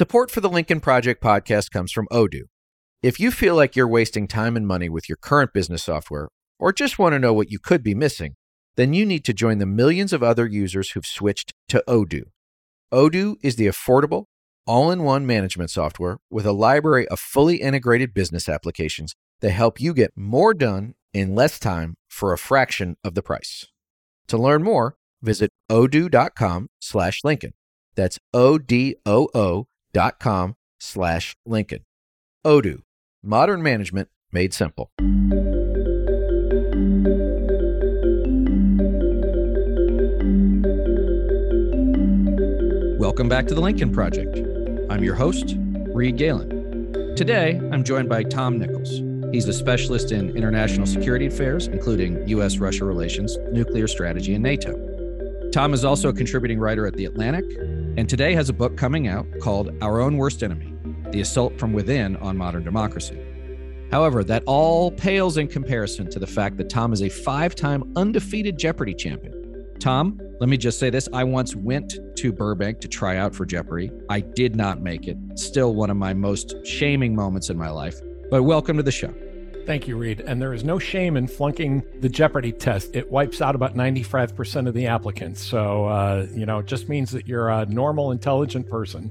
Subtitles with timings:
[0.00, 2.44] Support for the Lincoln Project podcast comes from Odoo.
[3.02, 6.72] If you feel like you're wasting time and money with your current business software, or
[6.72, 8.36] just want to know what you could be missing,
[8.76, 12.22] then you need to join the millions of other users who've switched to Odoo.
[12.90, 14.24] Odoo is the affordable,
[14.66, 19.78] all in one management software with a library of fully integrated business applications that help
[19.78, 23.66] you get more done in less time for a fraction of the price.
[24.28, 27.52] To learn more, visit odoo.com slash Lincoln.
[27.96, 31.84] That's O-D-O-O dot com slash Lincoln.
[32.46, 32.82] Odoo,
[33.22, 34.90] modern management made simple.
[42.98, 44.38] Welcome back to the Lincoln Project.
[44.90, 45.56] I'm your host,
[45.94, 47.14] Reed Galen.
[47.16, 49.02] Today, I'm joined by Tom Nichols.
[49.32, 52.58] He's a specialist in international security affairs, including U.S.
[52.58, 54.76] Russia relations, nuclear strategy, and NATO.
[55.52, 57.44] Tom is also a contributing writer at The Atlantic,
[57.96, 60.74] and today has a book coming out called Our Own Worst Enemy
[61.10, 63.20] The Assault from Within on Modern Democracy.
[63.90, 67.92] However, that all pales in comparison to the fact that Tom is a five time
[67.96, 69.66] undefeated Jeopardy champion.
[69.80, 71.08] Tom, let me just say this.
[71.12, 73.90] I once went to Burbank to try out for Jeopardy.
[74.08, 75.16] I did not make it.
[75.34, 77.98] Still one of my most shaming moments in my life.
[78.30, 79.12] But welcome to the show.
[79.66, 80.20] Thank you, Reed.
[80.20, 82.94] And there is no shame in flunking the Jeopardy test.
[82.94, 85.40] It wipes out about 95% of the applicants.
[85.40, 89.10] So, uh, you know, it just means that you're a normal, intelligent person.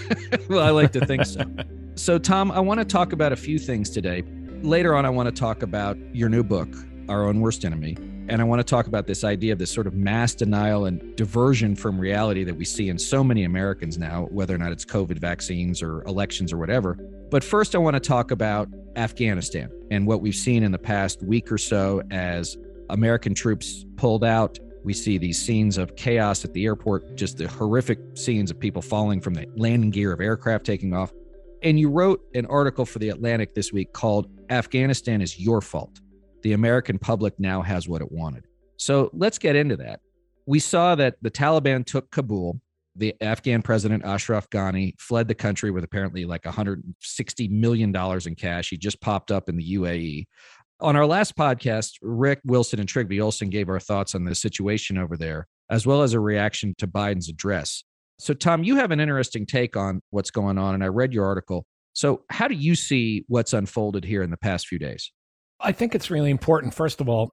[0.48, 1.42] well, I like to think so.
[1.94, 4.24] so, Tom, I want to talk about a few things today.
[4.62, 6.68] Later on, I want to talk about your new book,
[7.08, 7.96] Our Own Worst Enemy.
[8.28, 11.16] And I want to talk about this idea of this sort of mass denial and
[11.16, 14.84] diversion from reality that we see in so many Americans now, whether or not it's
[14.84, 16.98] COVID vaccines or elections or whatever.
[17.30, 21.22] But first, I want to talk about Afghanistan and what we've seen in the past
[21.22, 22.56] week or so as
[22.90, 24.58] American troops pulled out.
[24.84, 28.80] We see these scenes of chaos at the airport, just the horrific scenes of people
[28.80, 31.12] falling from the landing gear of aircraft taking off.
[31.62, 36.00] And you wrote an article for The Atlantic this week called Afghanistan is Your Fault
[36.42, 38.44] the American public now has what it wanted.
[38.76, 40.00] So let's get into that.
[40.46, 42.60] We saw that the Taliban took Kabul.
[42.98, 48.34] The Afghan president Ashraf Ghani fled the country with apparently like 160 million dollars in
[48.34, 48.70] cash.
[48.70, 50.24] He just popped up in the UAE.
[50.80, 54.98] On our last podcast, Rick Wilson and Trigby Olson gave our thoughts on the situation
[54.98, 57.84] over there, as well as a reaction to Biden's address.
[58.18, 61.24] So, Tom, you have an interesting take on what's going on, and I read your
[61.24, 61.66] article.
[61.92, 65.12] So, how do you see what's unfolded here in the past few days?
[65.60, 67.30] I think it's really important, first of all,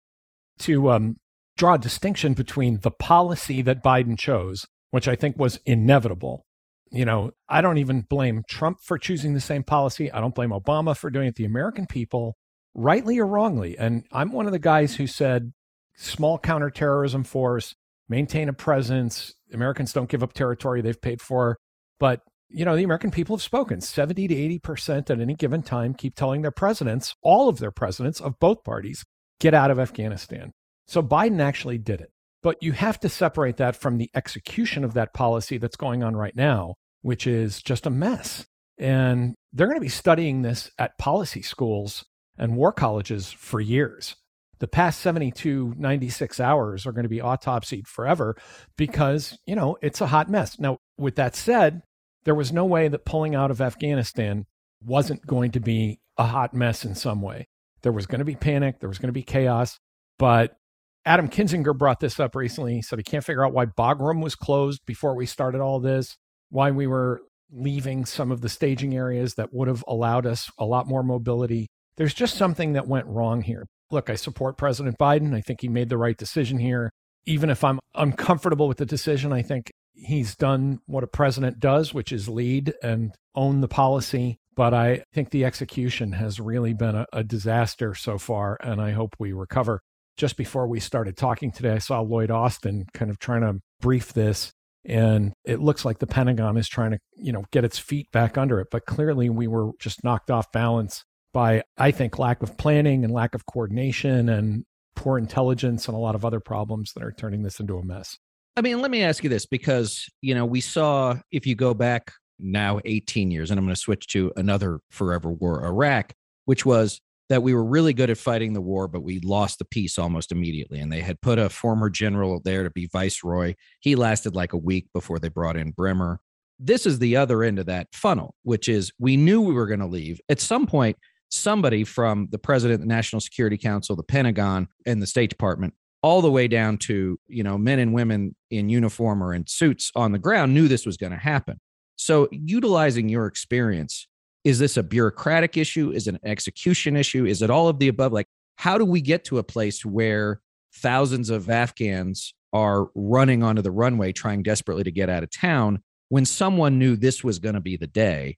[0.60, 1.18] to um,
[1.58, 4.66] draw a distinction between the policy that Biden chose,
[4.96, 6.46] which I think was inevitable.
[6.90, 10.10] You know, I don't even blame Trump for choosing the same policy.
[10.10, 11.36] I don't blame Obama for doing it.
[11.36, 12.38] The American people,
[12.74, 15.52] rightly or wrongly, and I'm one of the guys who said
[15.98, 17.76] small counterterrorism force,
[18.08, 19.34] maintain a presence.
[19.52, 21.58] Americans don't give up territory they've paid for.
[22.00, 23.82] But you know, the American people have spoken.
[23.82, 28.22] 70 to 80% at any given time keep telling their presidents, all of their presidents
[28.22, 29.04] of both parties,
[29.42, 30.54] get out of Afghanistan.
[30.88, 32.12] So Biden actually did it.
[32.46, 36.16] But you have to separate that from the execution of that policy that's going on
[36.16, 38.46] right now, which is just a mess.
[38.78, 42.06] And they're going to be studying this at policy schools
[42.38, 44.16] and war colleges for years.
[44.60, 48.38] The past 72, 96 hours are going to be autopsied forever
[48.78, 50.60] because, you know, it's a hot mess.
[50.60, 51.82] Now, with that said,
[52.26, 54.46] there was no way that pulling out of Afghanistan
[54.86, 57.48] wasn't going to be a hot mess in some way.
[57.82, 59.80] There was going to be panic, there was going to be chaos.
[60.20, 60.56] But
[61.06, 62.76] Adam Kinzinger brought this up recently.
[62.76, 66.18] He said he can't figure out why Bagram was closed before we started all this,
[66.50, 67.22] why we were
[67.52, 71.68] leaving some of the staging areas that would have allowed us a lot more mobility.
[71.98, 73.68] There's just something that went wrong here.
[73.92, 75.36] Look, I support President Biden.
[75.36, 76.92] I think he made the right decision here.
[77.28, 81.94] Even if I'm uncomfortable with the decision, I think he's done what a president does,
[81.94, 84.38] which is lead and own the policy.
[84.56, 88.92] But I think the execution has really been a, a, disaster so far, and I
[88.92, 89.82] hope we recover.
[90.18, 94.14] Just before we started talking today, I saw Lloyd Austin kind of trying to brief
[94.14, 94.52] this,
[94.86, 98.38] and it looks like the Pentagon is trying to, you know, get its feet back
[98.38, 98.68] under it.
[98.72, 101.04] But clearly, we were just knocked off balance
[101.34, 104.64] by, I think, lack of planning and lack of coordination and
[104.96, 108.18] poor intelligence and a lot of other problems that are turning this into a mess.
[108.56, 111.74] I mean, let me ask you this because, you know, we saw if you go
[111.74, 116.14] back now 18 years, and I'm going to switch to another forever war, Iraq,
[116.46, 119.66] which was that we were really good at fighting the war, but we lost the
[119.66, 120.80] peace almost immediately.
[120.80, 123.56] And they had put a former general there to be viceroy.
[123.80, 126.20] He lasted like a week before they brought in Bremer.
[126.60, 129.80] This is the other end of that funnel, which is we knew we were going
[129.80, 130.22] to leave.
[130.30, 130.98] At some point,
[131.30, 136.22] somebody from the president, the National Security Council, the Pentagon, and the State Department all
[136.22, 140.12] the way down to you know men and women in uniform or in suits on
[140.12, 141.60] the ground knew this was going to happen
[141.96, 144.08] So, utilizing your experience,
[144.46, 145.92] is this a bureaucratic issue?
[145.92, 147.26] Is it an execution issue?
[147.26, 148.14] Is it all of the above?
[148.14, 150.40] Like, how do we get to a place where
[150.76, 155.82] thousands of Afghans are running onto the runway trying desperately to get out of town
[156.10, 158.38] when someone knew this was going to be the day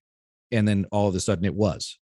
[0.49, 1.99] and then all of a sudden it was?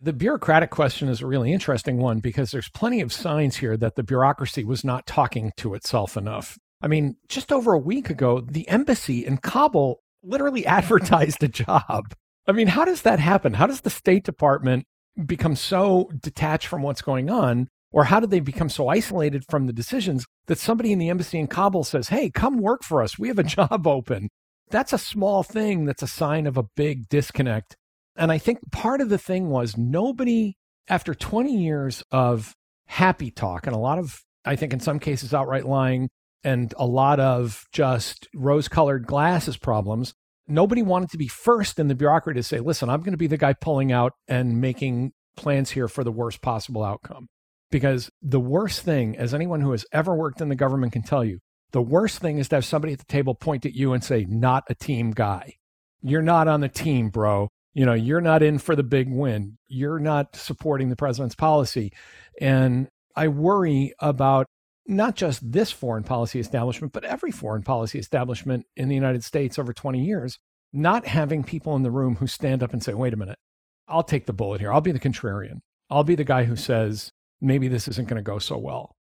[0.00, 3.96] The bureaucratic question is a really interesting one because there's plenty of signs here that
[3.96, 6.58] the bureaucracy was not talking to itself enough.
[6.82, 12.14] I mean, just over a week ago, the embassy in Kabul literally advertised a job.
[12.48, 13.54] I mean, how does that happen?
[13.54, 14.86] How does the State Department
[15.26, 17.68] become so detached from what's going on?
[17.90, 21.38] Or how did they become so isolated from the decisions that somebody in the embassy
[21.38, 23.18] in Kabul says, Hey, come work for us.
[23.18, 24.28] We have a job open.
[24.70, 27.76] That's a small thing that's a sign of a big disconnect
[28.18, 30.56] and I think part of the thing was nobody,
[30.88, 32.52] after 20 years of
[32.86, 36.08] happy talk and a lot of, I think in some cases, outright lying
[36.42, 40.14] and a lot of just rose colored glasses problems,
[40.48, 43.26] nobody wanted to be first in the bureaucracy to say, listen, I'm going to be
[43.26, 47.28] the guy pulling out and making plans here for the worst possible outcome.
[47.70, 51.24] Because the worst thing, as anyone who has ever worked in the government can tell
[51.24, 51.38] you,
[51.72, 54.24] the worst thing is to have somebody at the table point at you and say,
[54.26, 55.54] not a team guy.
[56.00, 57.48] You're not on the team, bro
[57.78, 61.92] you know you're not in for the big win you're not supporting the president's policy
[62.40, 64.46] and i worry about
[64.88, 69.58] not just this foreign policy establishment but every foreign policy establishment in the united states
[69.58, 70.38] over 20 years
[70.72, 73.38] not having people in the room who stand up and say wait a minute.
[73.86, 74.72] I'll take the bullet here.
[74.72, 75.60] I'll be the contrarian.
[75.88, 78.94] I'll be the guy who says maybe this isn't going to go so well.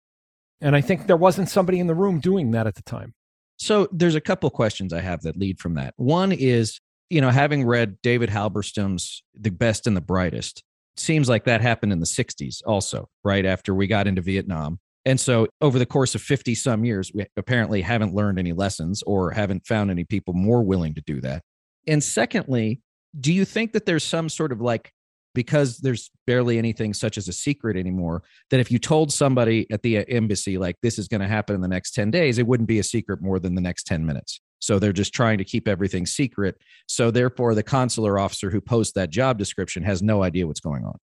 [0.60, 3.14] And i think there wasn't somebody in the room doing that at the time.
[3.58, 5.94] So there's a couple questions i have that lead from that.
[5.96, 10.64] One is you know, having read David Halberstam's The Best and the Brightest,
[10.96, 13.46] seems like that happened in the 60s also, right?
[13.46, 14.80] After we got into Vietnam.
[15.06, 19.03] And so over the course of 50 some years, we apparently haven't learned any lessons
[19.05, 21.43] or haven't found any people more willing to do that.
[21.87, 22.81] And secondly,
[23.19, 24.91] do you think that there's some sort of like,
[25.32, 29.82] because there's barely anything such as a secret anymore, that if you told somebody at
[29.82, 32.47] the uh, embassy, like this is going to happen in the next 10 days, it
[32.47, 34.41] wouldn't be a secret more than the next 10 minutes?
[34.58, 36.56] So they're just trying to keep everything secret.
[36.88, 40.85] So therefore, the consular officer who posts that job description has no idea what's going
[40.85, 40.99] on.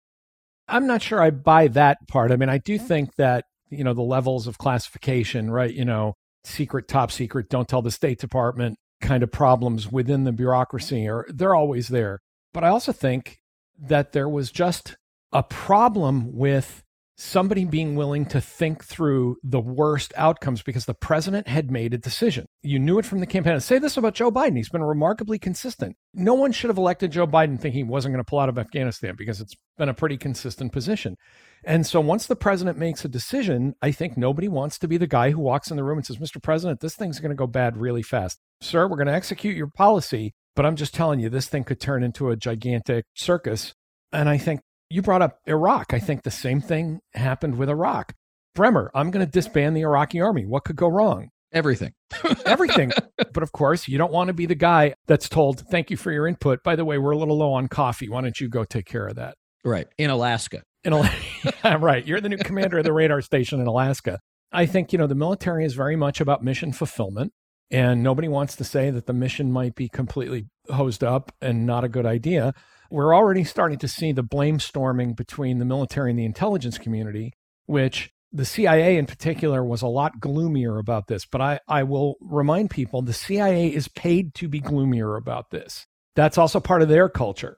[0.67, 2.33] I'm not sure I buy that part.
[2.33, 5.73] I mean, I do think that, you know, the levels of classification, right?
[5.73, 6.15] You know,
[6.45, 11.27] secret, top secret, don't tell the State Department kind of problems within the bureaucracy or
[11.29, 12.21] they're always there.
[12.55, 13.39] But I also think
[13.79, 14.97] that there was just
[15.33, 16.83] a problem with
[17.17, 21.99] somebody being willing to think through the worst outcomes because the president had made a
[21.99, 22.47] decision.
[22.63, 23.59] You knew it from the campaign.
[23.61, 24.57] Say this about Joe Biden.
[24.57, 25.97] He's been remarkably consistent.
[26.15, 28.59] No one should have elected Joe Biden thinking he wasn't going to pull out of
[28.59, 31.17] Afghanistan because it's been a pretty consistent position.
[31.64, 35.06] And so once the president makes a decision, I think nobody wants to be the
[35.06, 36.43] guy who walks in the room and says, Mr.
[36.43, 38.38] President, this thing's going to go bad really fast.
[38.61, 41.81] Sir, we're going to execute your policy, but I'm just telling you, this thing could
[41.81, 43.75] turn into a gigantic circus.
[44.12, 44.61] And I think
[44.91, 45.94] you brought up Iraq.
[45.94, 48.12] I think the same thing happened with Iraq.
[48.55, 50.44] Bremer, I'm going to disband the Iraqi army.
[50.44, 51.29] What could go wrong?
[51.53, 51.93] Everything.
[52.44, 52.93] Everything.
[53.32, 56.11] But of course, you don't want to be the guy that's told, thank you for
[56.11, 56.62] your input.
[56.62, 58.08] By the way, we're a little low on coffee.
[58.08, 59.37] Why don't you go take care of that?
[59.65, 59.87] Right.
[59.97, 60.62] In Alaska.
[60.84, 61.79] In Alaska.
[61.81, 62.06] right.
[62.06, 64.19] You're the new commander of the radar station in Alaska.
[64.50, 67.32] I think, you know, the military is very much about mission fulfillment.
[67.70, 71.84] And nobody wants to say that the mission might be completely hosed up and not
[71.84, 72.52] a good idea
[72.93, 77.32] we're already starting to see the blame storming between the military and the intelligence community,
[77.65, 81.24] which the CIA in particular was a lot gloomier about this.
[81.24, 85.86] But I, I will remind people the CIA is paid to be gloomier about this.
[86.15, 87.56] That's also part of their culture.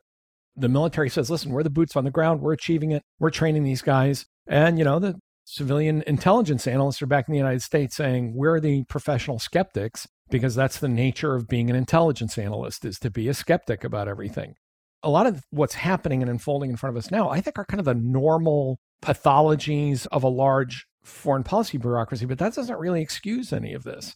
[0.57, 2.41] The military says, listen, we're the boots on the ground.
[2.41, 3.03] We're achieving it.
[3.19, 4.27] We're training these guys.
[4.47, 8.61] And, you know, the civilian intelligence analysts are back in the United States saying we're
[8.61, 13.29] the professional skeptics because that's the nature of being an intelligence analyst is to be
[13.29, 14.55] a skeptic about everything
[15.05, 17.65] a lot of what's happening and unfolding in front of us now, I think, are
[17.67, 23.03] kind of the normal pathologies of a large foreign policy bureaucracy, but that doesn't really
[23.03, 24.15] excuse any of this.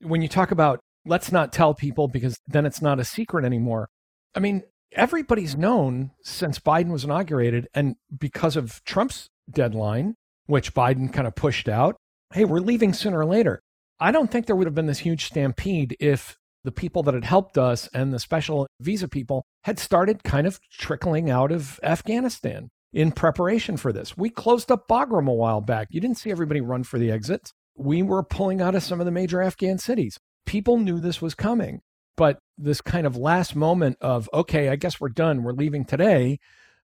[0.00, 3.88] When you talk about let's not tell people because then it's not a secret anymore,
[4.34, 10.14] I mean, everybody's known since Biden was inaugurated and because of Trump's deadline,
[10.46, 11.96] which Biden kind of pushed out,
[12.32, 13.60] hey, we're leaving sooner or later.
[13.98, 17.24] I don't think there would have been this huge stampede if the people that had
[17.24, 22.68] helped us and the special visa people had started kind of trickling out of Afghanistan
[22.92, 24.16] in preparation for this.
[24.16, 25.88] We closed up Bagram a while back.
[25.90, 27.52] You didn't see everybody run for the exits.
[27.76, 30.18] We were pulling out of some of the major Afghan cities.
[30.44, 31.80] People knew this was coming.
[32.20, 36.38] But this kind of last moment of, okay, I guess we're done, we're leaving today,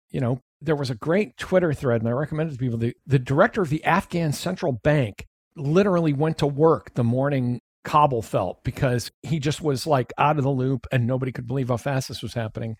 [0.10, 2.78] you know, there was a great Twitter thread, and I recommend it to people.
[2.78, 8.22] The, the director of the Afghan Central Bank literally went to work the morning Kabul
[8.22, 11.78] felt because he just was like out of the loop and nobody could believe how
[11.78, 12.76] fast this was happening.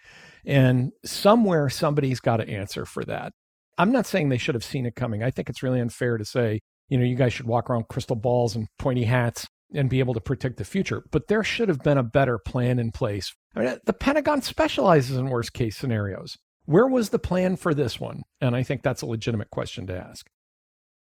[0.46, 3.32] And somewhere somebody's got to answer for that.
[3.78, 5.24] I'm not saying they should have seen it coming.
[5.24, 8.18] I think it's really unfair to say, you know, you guys should walk around crystal
[8.18, 11.04] balls and pointy hats and be able to predict the future.
[11.12, 13.34] But there should have been a better plan in place.
[13.56, 16.38] I mean, the Pentagon specializes in worst case scenarios.
[16.66, 18.24] Where was the plan for this one?
[18.40, 20.28] And I think that's a legitimate question to ask.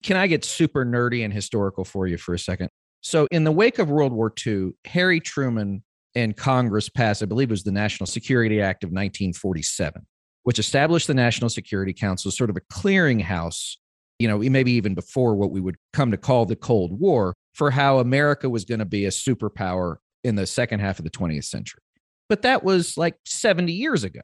[0.03, 2.69] Can I get super nerdy and historical for you for a second?
[3.01, 5.83] So, in the wake of World War II, Harry Truman
[6.15, 10.05] and Congress passed, I believe it was the National Security Act of 1947,
[10.43, 13.75] which established the National Security Council as sort of a clearinghouse,
[14.19, 17.71] you know, maybe even before what we would come to call the Cold War, for
[17.71, 21.45] how America was going to be a superpower in the second half of the 20th
[21.45, 21.81] century.
[22.29, 24.21] But that was like 70 years ago.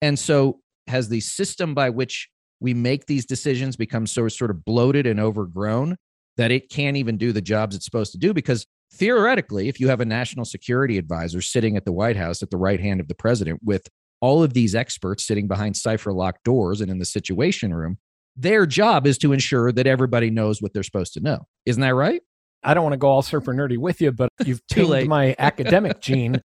[0.00, 2.28] And so, has the system by which
[2.60, 5.96] we make these decisions become so sort of bloated and overgrown
[6.36, 8.34] that it can't even do the jobs it's supposed to do?
[8.34, 12.50] Because theoretically, if you have a national security advisor sitting at the White House at
[12.50, 13.88] the right hand of the president with
[14.20, 17.98] all of these experts sitting behind cipher locked doors and in the situation room,
[18.36, 21.46] their job is to ensure that everybody knows what they're supposed to know.
[21.66, 22.22] Isn't that right?
[22.64, 26.00] I don't want to go all super nerdy with you, but you've tuned my academic
[26.00, 26.40] gene.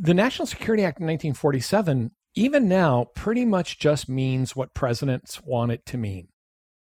[0.00, 5.72] The National Security Act of 1947 even now pretty much just means what presidents want
[5.72, 6.28] it to mean.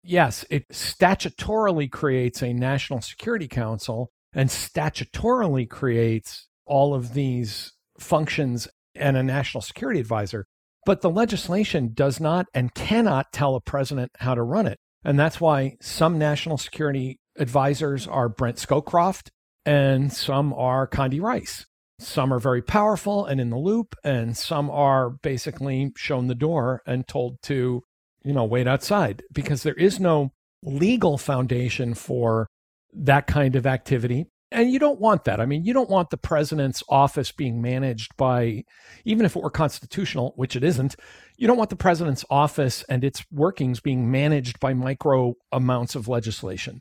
[0.04, 8.68] Yes, it statutorily creates a National Security Council and statutorily creates all of these functions
[8.96, 10.46] and a national security advisor.
[10.86, 14.78] But the legislation does not and cannot tell a president how to run it.
[15.04, 19.30] And that's why some national security advisors are Brent Scowcroft
[19.66, 21.66] and some are Condi Rice.
[22.00, 26.84] Some are very powerful and in the loop, and some are basically shown the door
[26.86, 27.82] and told to,
[28.24, 30.32] you know, wait outside because there is no
[30.64, 32.48] legal foundation for
[32.94, 34.28] that kind of activity.
[34.50, 35.42] And you don't want that.
[35.42, 38.64] I mean, you don't want the president's office being managed by,
[39.04, 40.96] even if it were constitutional, which it isn't,
[41.36, 46.08] you don't want the president's office and its workings being managed by micro amounts of
[46.08, 46.80] legislation.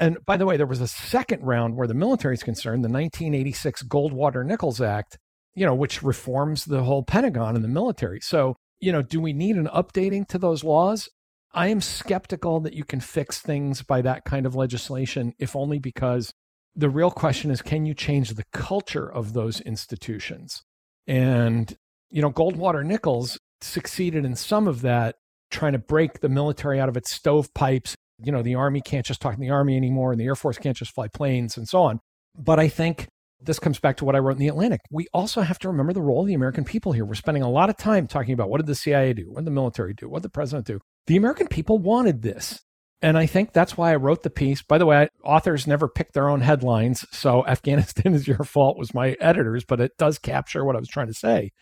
[0.00, 2.88] And by the way, there was a second round where the military is concerned, the
[2.88, 5.16] 1986 Goldwater Nichols Act,
[5.54, 8.18] you know, which reforms the whole Pentagon and the military.
[8.20, 11.08] So, you know, do we need an updating to those laws?
[11.52, 15.78] I am skeptical that you can fix things by that kind of legislation, if only
[15.78, 16.32] because
[16.76, 20.62] the real question is can you change the culture of those institutions?
[21.06, 21.76] And,
[22.10, 25.16] you know, Goldwater Nichols succeeded in some of that,
[25.50, 27.94] trying to break the military out of its stovepipes.
[28.18, 30.58] You know, the Army can't just talk to the Army anymore, and the Air Force
[30.58, 32.00] can't just fly planes and so on.
[32.36, 33.08] But I think
[33.40, 34.80] this comes back to what I wrote in the Atlantic.
[34.90, 37.04] We also have to remember the role of the American people here.
[37.04, 39.30] We're spending a lot of time talking about what did the CIA do?
[39.30, 40.08] What did the military do?
[40.08, 40.80] What did the president do?
[41.06, 42.62] The American people wanted this.
[43.02, 44.62] And I think that's why I wrote the piece.
[44.62, 47.04] By the way, authors never pick their own headlines.
[47.12, 50.88] So Afghanistan is your fault was my editors, but it does capture what I was
[50.88, 51.52] trying to say.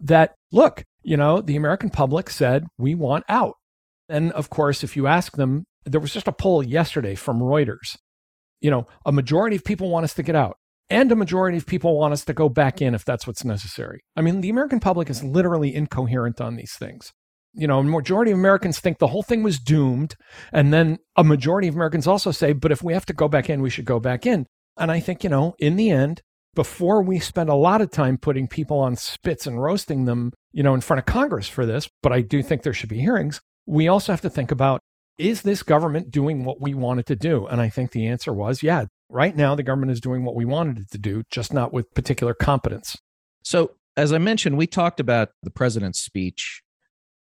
[0.00, 3.54] That look, you know, the American public said, we want out.
[4.08, 7.96] And of course, if you ask them, there was just a poll yesterday from Reuters.
[8.60, 10.56] You know, a majority of people want us to get out,
[10.88, 14.00] and a majority of people want us to go back in if that's what's necessary.
[14.16, 17.12] I mean, the American public is literally incoherent on these things
[17.54, 20.16] you know, majority of Americans think the whole thing was doomed.
[20.52, 23.48] And then a majority of Americans also say, but if we have to go back
[23.48, 24.46] in, we should go back in.
[24.76, 26.22] And I think, you know, in the end,
[26.54, 30.62] before we spend a lot of time putting people on spits and roasting them, you
[30.62, 33.40] know, in front of Congress for this, but I do think there should be hearings,
[33.66, 34.80] we also have to think about
[35.16, 37.46] is this government doing what we want it to do?
[37.46, 40.44] And I think the answer was, yeah, right now the government is doing what we
[40.44, 42.96] wanted it to do, just not with particular competence.
[43.44, 46.63] So, as I mentioned, we talked about the president's speech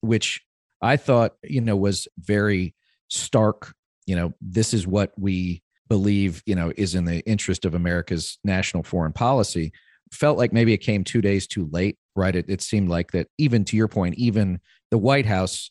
[0.07, 0.41] which
[0.83, 2.75] I thought, you know, was very
[3.09, 3.75] stark.
[4.07, 8.39] You know, this is what we believe, you know, is in the interest of America's
[8.45, 9.73] national foreign policy.
[10.13, 12.35] Felt like maybe it came two days too late, right?
[12.35, 14.61] It, it seemed like that, even to your point, even
[14.91, 15.71] the White House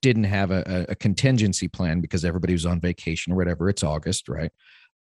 [0.00, 3.68] didn't have a, a contingency plan because everybody was on vacation or whatever.
[3.68, 4.50] It's August, right?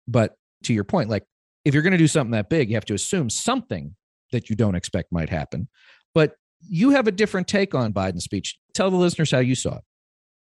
[0.08, 1.24] But to your point, like
[1.66, 3.96] if you're going to do something that big, you have to assume something
[4.32, 5.68] that you don't expect might happen.
[6.14, 6.36] But
[6.68, 8.58] you have a different take on Biden's speech.
[8.74, 9.84] Tell the listeners how you saw it.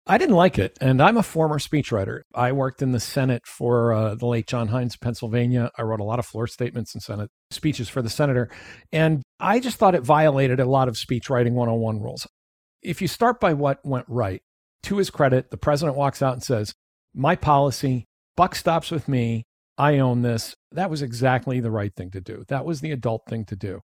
[0.07, 0.77] I didn't like it.
[0.79, 2.21] And I'm a former speechwriter.
[2.35, 5.71] I worked in the Senate for uh, the late John of Pennsylvania.
[5.77, 8.49] I wrote a lot of floor statements and Senate speeches for the senator.
[8.91, 12.27] And I just thought it violated a lot of speech writing 101 rules.
[12.83, 14.43] If you start by what went right,
[14.85, 16.73] to his credit, the president walks out and says,
[17.13, 18.05] My policy,
[18.37, 19.43] buck stops with me.
[19.77, 20.55] I own this.
[20.71, 22.45] That was exactly the right thing to do.
[22.47, 23.81] That was the adult thing to do.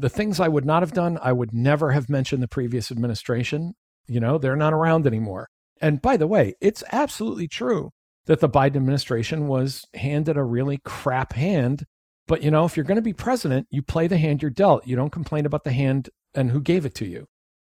[0.00, 3.74] The things I would not have done, I would never have mentioned the previous administration.
[4.06, 5.48] You know, they're not around anymore.
[5.80, 7.90] And by the way, it's absolutely true
[8.26, 11.84] that the Biden administration was handed a really crap hand
[12.28, 14.86] But, you know, if you're going to be president, you play the hand you're dealt.
[14.86, 17.26] You don't complain about the hand and who gave it to you.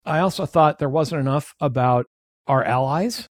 [0.05, 2.07] I also thought there wasn't enough about
[2.47, 3.29] our allies,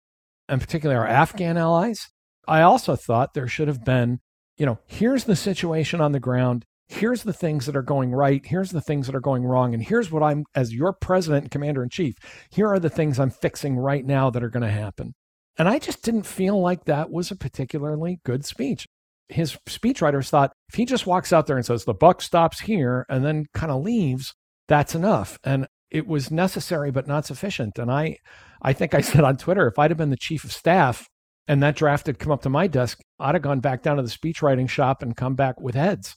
[0.48, 2.08] and particularly our Afghan allies.
[2.46, 4.20] I also thought there should have been,
[4.56, 6.64] you know, here's the situation on the ground.
[6.88, 8.44] Here's the things that are going right.
[8.44, 9.74] Here's the things that are going wrong.
[9.74, 12.14] And here's what I'm, as your president and commander in chief,
[12.50, 15.12] here are the things I'm fixing right now that are going to happen.
[15.58, 18.86] And I just didn't feel like that was a particularly good speech.
[19.28, 23.04] His speechwriters thought if he just walks out there and says, the buck stops here
[23.10, 24.34] and then kind of leaves,
[24.66, 25.38] that's enough.
[25.44, 27.78] And it was necessary, but not sufficient.
[27.78, 28.16] And I,
[28.62, 31.06] I think I said on Twitter, if I'd have been the chief of staff
[31.46, 34.02] and that draft had come up to my desk, I'd have gone back down to
[34.02, 36.16] the speechwriting shop and come back with heads.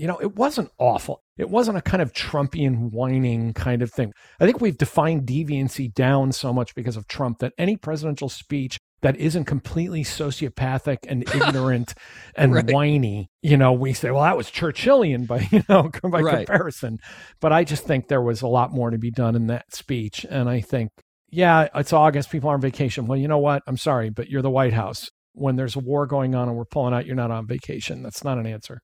[0.00, 1.22] You know, it wasn't awful.
[1.36, 4.12] It wasn't a kind of Trumpian whining kind of thing.
[4.40, 8.78] I think we've defined deviancy down so much because of Trump that any presidential speech
[9.02, 11.92] that isn't completely sociopathic and ignorant
[12.34, 12.70] and right.
[12.70, 16.46] whiny, you know, we say, well, that was Churchillian by, you know, by right.
[16.46, 16.98] comparison.
[17.38, 20.24] But I just think there was a lot more to be done in that speech.
[20.30, 20.92] And I think,
[21.28, 23.06] yeah, it's August, people are on vacation.
[23.06, 23.62] Well, you know what?
[23.66, 25.10] I'm sorry, but you're the White House.
[25.34, 28.02] When there's a war going on and we're pulling out, you're not on vacation.
[28.02, 28.80] That's not an answer.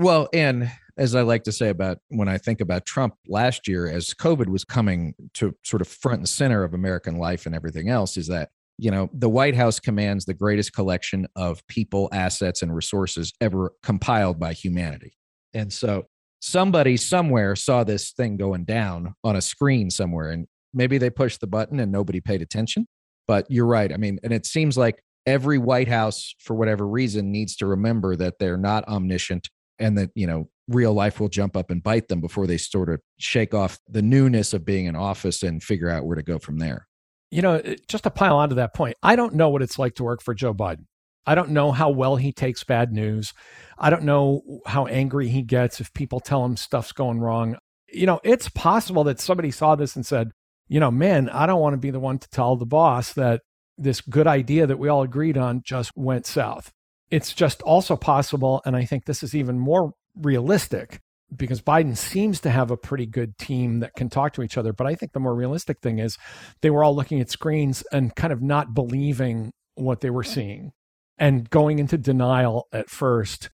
[0.00, 3.88] Well, and as I like to say about when I think about Trump last year,
[3.88, 7.88] as COVID was coming to sort of front and center of American life and everything
[7.88, 8.50] else, is that
[8.80, 13.72] you know, the White House commands the greatest collection of people, assets, and resources ever
[13.82, 15.14] compiled by humanity.
[15.52, 16.04] And so
[16.38, 21.40] somebody somewhere saw this thing going down on a screen somewhere, and maybe they pushed
[21.40, 22.86] the button and nobody paid attention.
[23.26, 23.92] But you're right.
[23.92, 28.14] I mean, and it seems like every White House, for whatever reason, needs to remember
[28.14, 29.48] that they're not omniscient
[29.78, 32.90] and that, you know, real life will jump up and bite them before they sort
[32.90, 36.38] of shake off the newness of being in office and figure out where to go
[36.38, 36.88] from there
[37.30, 39.94] you know, eh, just to pile onto that point, I don't know what it's like
[39.96, 40.86] to work for Joe Biden.
[41.26, 43.34] I don't know how well he takes bad news.
[43.78, 47.56] I don't know how angry he gets if people tell him stuff's going wrong.
[47.92, 50.30] You know, it's possible that somebody saw this and said,
[50.68, 53.42] you know, man, I don't want to be the one to tell the boss that
[53.76, 56.72] this good idea that we all agreed on just went south.
[57.10, 61.00] It's just also possible, and I think this is even more realistic,
[61.34, 64.72] because Biden seems to have a pretty good team that can talk to each other.
[64.72, 66.18] But I think the more realistic thing is
[66.60, 70.72] they were all looking at screens and kind of not believing what they were seeing
[71.18, 73.50] and going into denial at first,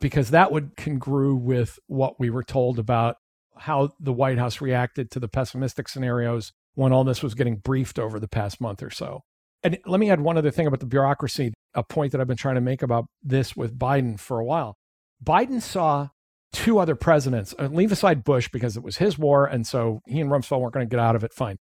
[0.00, 3.16] because that would congrue with what we were told about
[3.56, 7.98] how the White House reacted to the pessimistic scenarios when all this was getting briefed
[7.98, 9.22] over the past month or so.
[9.64, 12.36] And let me add one other thing about the bureaucracy, a point that I've been
[12.36, 14.74] trying to make about this with Biden for a while.
[15.22, 16.08] Biden saw
[16.52, 19.46] two other presidents, uh, leave aside Bush because it was his war.
[19.46, 21.56] And so he and Rumsfeld weren't going to get out of it fine.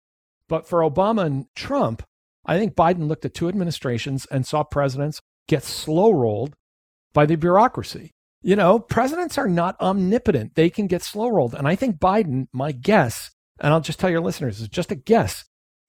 [0.47, 2.03] But for Obama and Trump,
[2.45, 6.53] I think Biden looked at two administrations and saw presidents get slow rolled
[7.13, 8.11] by the bureaucracy.
[8.41, 11.53] You know, presidents are not omnipotent, they can get slow rolled.
[11.53, 14.95] And I think Biden, my guess, and I'll just tell your listeners, it's just a
[14.95, 15.43] guess.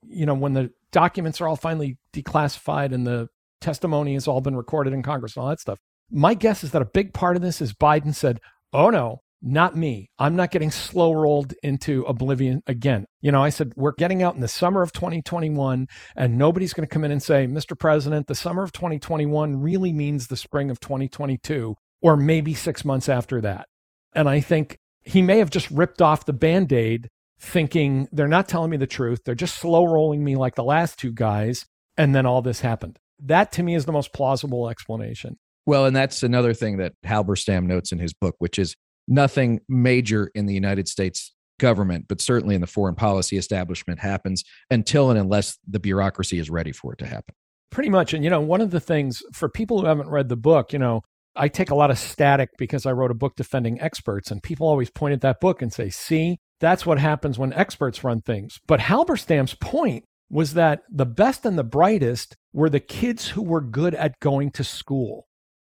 [0.07, 3.29] You know, when the documents are all finally declassified and the
[3.61, 5.79] testimony has all been recorded in Congress and all that stuff,
[6.11, 8.41] my guess is that a big part of this is Biden said,
[8.73, 10.11] oh no, not me.
[10.19, 13.07] I'm not getting slow rolled into oblivion again.
[13.21, 16.87] You know, I said, we're getting out in the summer of 2021, and nobody's going
[16.87, 17.79] to come in and say, Mr.
[17.79, 23.09] President, the summer of 2021 really means the spring of 2022, or maybe six months
[23.09, 23.69] after that.
[24.15, 27.09] And I think he may have just ripped off the band aid,
[27.41, 29.21] thinking they're not telling me the truth.
[29.25, 31.67] They're just slow rolling me like the last two guys.
[31.97, 32.99] And then all this happened.
[33.21, 35.39] That to me is the most plausible explanation.
[35.67, 38.75] Well, and that's another thing that Halberstam notes in his book, which is
[39.07, 44.45] nothing major in the United States government, but certainly in the foreign policy establishment happens
[44.71, 47.35] until and unless the bureaucracy is ready for it to happen.
[47.71, 48.15] Pretty much.
[48.15, 50.79] And, you know, one of the things for people who haven't read the book, you
[50.79, 51.03] know,
[51.37, 54.67] I take a lot of static because I wrote a book defending experts, and people
[54.67, 58.59] always point at that book and say, see, that's what happens when experts run things.
[58.67, 63.61] But Halberstam's point was that the best and the brightest were the kids who were
[63.61, 65.27] good at going to school.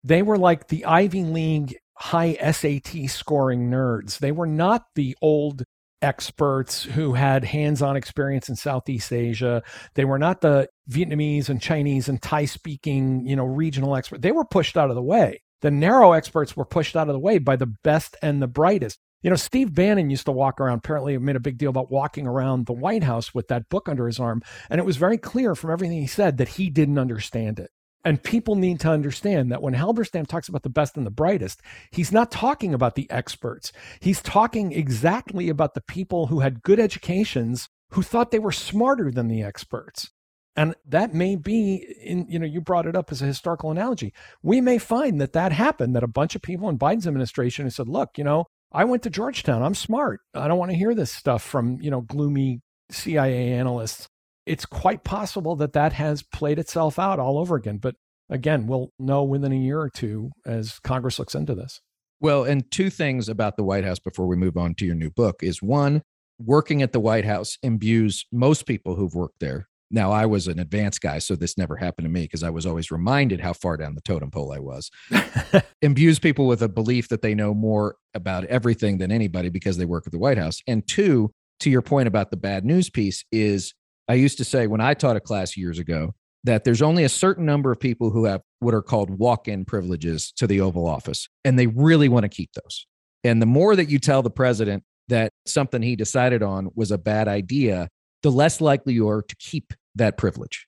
[0.04, 4.20] They were like the Ivy League high SAT scoring nerds.
[4.20, 5.64] They were not the old
[6.02, 9.64] experts who had hands-on experience in Southeast Asia.
[9.96, 14.22] They were not the Vietnamese and Chinese and Thai speaking, you know, regional experts.
[14.22, 15.42] They were pushed out of the way.
[15.62, 19.00] The narrow experts were pushed out of the way by the best and the brightest.
[19.26, 22.28] You know, Steve Bannon used to walk around, apparently made a big deal about walking
[22.28, 24.44] around the White House with that book under his arm.
[24.70, 27.72] And it was very clear from everything he said that he didn't understand it.
[28.04, 31.62] And people need to understand that when Halberstam talks about the best and the brightest,
[31.90, 33.72] he's not talking about the experts.
[34.00, 39.10] He's talking exactly about the people who had good educations who thought they were smarter
[39.10, 40.12] than the experts.
[40.56, 44.14] And that may be in, you know, you brought it up as a historical analogy.
[44.44, 47.74] We may find that that happened, that a bunch of people in Biden's administration have
[47.74, 49.64] said, look, you know, I went to Georgetown.
[49.64, 50.20] I'm smart.
[50.34, 52.60] I don't want to hear this stuff from, you know, gloomy
[52.92, 54.10] CIA analysts.
[54.46, 57.78] It's quite possible that that has played itself out all over again.
[57.78, 57.96] But
[58.30, 61.80] again, we'll know within a year or two as Congress looks into this.
[62.20, 65.10] Well, and two things about the White House before we move on to your new
[65.10, 66.02] book is one,
[66.38, 69.70] working at the White House imbues most people who've worked there.
[69.96, 72.66] Now, I was an advanced guy, so this never happened to me because I was
[72.66, 74.92] always reminded how far down the totem pole I was.
[75.82, 79.86] imbues people with a belief that they know more about everything than anybody because they
[79.86, 80.62] work at the White House.
[80.68, 81.32] And two,
[81.62, 83.74] to your point about the bad news piece, is
[84.10, 87.10] I used to say when I taught a class years ago, that there's only a
[87.10, 90.88] certain number of people who have what are called walk in privileges to the Oval
[90.88, 92.86] Office, and they really want to keep those.
[93.24, 96.98] And the more that you tell the president that something he decided on was a
[96.98, 97.88] bad idea,
[98.24, 100.68] the less likely you are to keep that privilege.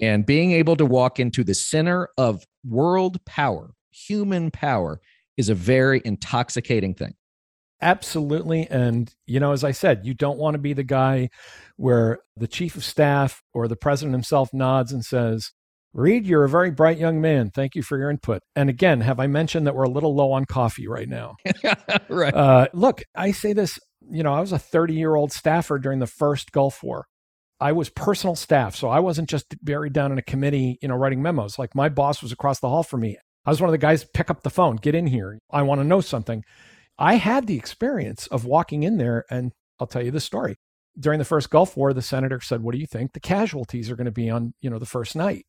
[0.00, 5.00] And being able to walk into the center of world power, human power,
[5.36, 7.14] is a very intoxicating thing.
[7.80, 8.66] Absolutely.
[8.68, 11.30] And, you know, as I said, you don't want to be the guy
[11.76, 15.52] where the chief of staff or the president himself nods and says,
[15.94, 17.50] Reed, you're a very bright young man.
[17.50, 18.42] Thank you for your input.
[18.56, 21.36] And again, have I mentioned that we're a little low on coffee right now?
[22.08, 22.34] right.
[22.34, 23.78] Uh, look, I say this,
[24.10, 27.06] you know, I was a 30 year old staffer during the first Gulf War.
[27.60, 28.76] I was personal staff.
[28.76, 31.58] So I wasn't just buried down in a committee, you know, writing memos.
[31.58, 33.16] Like my boss was across the hall from me.
[33.44, 35.38] I was one of the guys pick up the phone, get in here.
[35.50, 36.44] I want to know something.
[36.98, 40.56] I had the experience of walking in there, and I'll tell you the story.
[40.98, 43.96] During the first Gulf War, the senator said, "What do you think the casualties are
[43.96, 45.46] going to be on, you know, the first night?"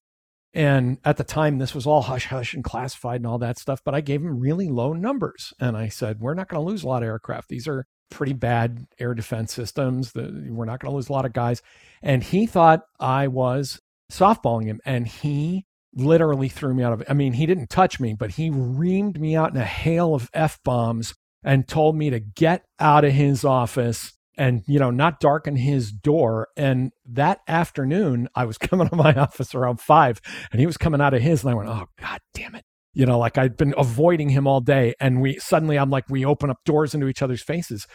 [0.54, 3.82] And at the time, this was all hush hush and classified and all that stuff.
[3.84, 6.84] But I gave him really low numbers, and I said, "We're not going to lose
[6.84, 7.50] a lot of aircraft.
[7.50, 10.12] These are pretty bad air defense systems.
[10.12, 11.62] The, we're not going to lose a lot of guys."
[12.02, 13.80] And he thought I was
[14.12, 17.04] softballing him, and he literally threw me out of.
[17.10, 20.30] I mean, he didn't touch me, but he reamed me out in a hail of
[20.34, 25.20] f bombs and told me to get out of his office and you know not
[25.20, 30.20] darken his door and that afternoon i was coming to my office around five
[30.52, 33.06] and he was coming out of his and i went oh god damn it you
[33.06, 36.50] know like i'd been avoiding him all day and we suddenly i'm like we open
[36.50, 37.88] up doors into each other's faces.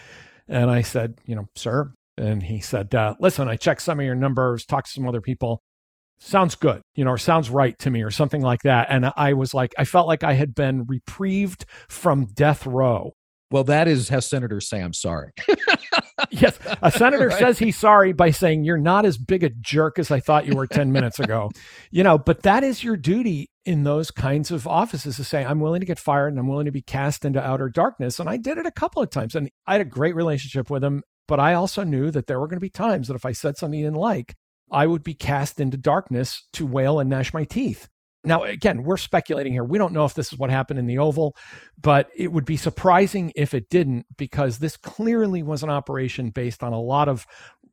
[0.48, 4.06] And i said you know sir and he said uh, listen i checked some of
[4.06, 5.62] your numbers talked to some other people.
[6.18, 8.86] Sounds good you know or sounds right to me or something like that.
[8.90, 13.12] And i was like i felt like i had been reprieved from death row.
[13.50, 15.30] Well, that is how senators say, I'm sorry.
[16.40, 16.58] yes.
[16.82, 17.38] A senator right.
[17.38, 20.56] says he's sorry by saying, You're not as big a jerk as I thought you
[20.56, 21.50] were 10 minutes ago.
[21.90, 25.60] You know, but that is your duty in those kinds of offices to say, I'm
[25.60, 28.18] willing to get fired and I'm willing to be cast into outer darkness.
[28.18, 29.34] And I did it a couple of times.
[29.34, 31.02] And I had a great relationship with him.
[31.26, 33.56] But I also knew that there were going to be times that if I said
[33.56, 34.34] something he didn't like,
[34.70, 37.88] I would be cast into darkness to wail and gnash my teeth.
[38.24, 39.64] Now, again, we're speculating here.
[39.64, 41.36] We don't know if this is what happened in the Oval,
[41.80, 46.62] but it would be surprising if it didn't, because this clearly was an operation based
[46.62, 47.26] on a lot of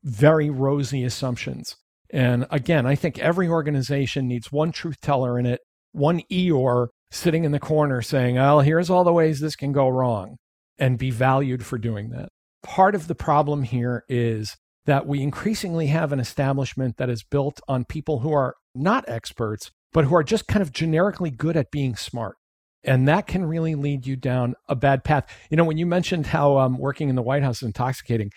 [0.04, 1.76] very rosy assumptions.
[2.10, 5.60] And again, I think every organization needs one truth teller in it,
[5.92, 9.88] one Eeyore sitting in the corner saying, Oh, here's all the ways this can go
[9.88, 10.36] wrong,
[10.78, 12.28] and be valued for doing that.
[12.62, 17.60] Part of the problem here is that we increasingly have an establishment that is built
[17.68, 21.70] on people who are not experts, but who are just kind of generically good at
[21.70, 22.36] being smart.
[22.84, 25.26] And that can really lead you down a bad path.
[25.50, 28.32] You know, when you mentioned how um, working in the White House is intoxicating,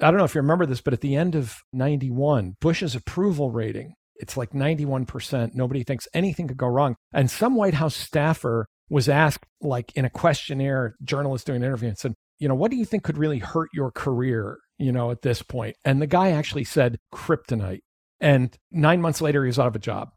[0.00, 3.50] I don't know if you remember this, but at the end of 91, Bush's approval
[3.50, 5.54] rating, it's like 91%.
[5.54, 6.96] Nobody thinks anything could go wrong.
[7.12, 11.88] And some White House staffer was asked, like in a questionnaire, journalist doing an interview,
[11.88, 15.10] and said, you know, what do you think could really hurt your career, you know,
[15.10, 15.76] at this point?
[15.84, 17.80] And the guy actually said kryptonite.
[18.20, 20.10] And nine months later, he was out of a job.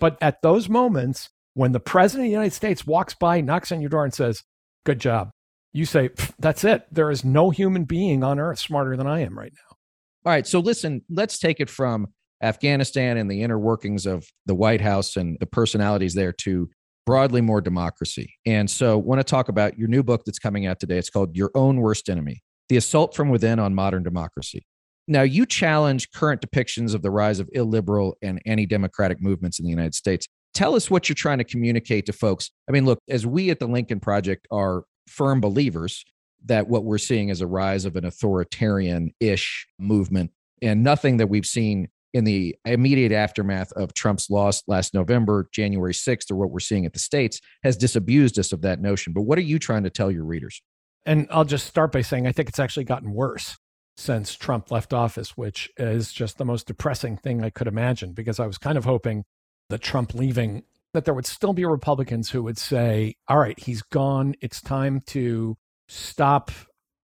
[0.00, 3.80] But at those moments, when the president of the United States walks by, knocks on
[3.80, 4.42] your door, and says,
[4.84, 5.30] Good job,
[5.72, 6.86] you say, That's it.
[6.90, 9.76] There is no human being on earth smarter than I am right now.
[10.24, 10.46] All right.
[10.46, 12.08] So listen, let's take it from
[12.42, 16.68] Afghanistan and the inner workings of the White House and the personalities there to
[17.06, 18.34] broadly more democracy.
[18.44, 20.98] And so, I want to talk about your new book that's coming out today.
[20.98, 24.66] It's called Your Own Worst Enemy The Assault from Within on Modern Democracy.
[25.10, 29.64] Now, you challenge current depictions of the rise of illiberal and anti democratic movements in
[29.64, 30.28] the United States.
[30.52, 32.50] Tell us what you're trying to communicate to folks.
[32.68, 36.04] I mean, look, as we at the Lincoln Project are firm believers
[36.44, 41.28] that what we're seeing is a rise of an authoritarian ish movement and nothing that
[41.28, 46.50] we've seen in the immediate aftermath of Trump's loss last November, January 6th, or what
[46.50, 49.14] we're seeing at the states has disabused us of that notion.
[49.14, 50.60] But what are you trying to tell your readers?
[51.06, 53.56] And I'll just start by saying I think it's actually gotten worse
[53.98, 58.38] since Trump left office, which is just the most depressing thing I could imagine because
[58.38, 59.24] I was kind of hoping
[59.70, 60.62] that Trump leaving
[60.94, 64.34] that there would still be Republicans who would say, "All right, he's gone.
[64.40, 65.56] It's time to
[65.88, 66.52] stop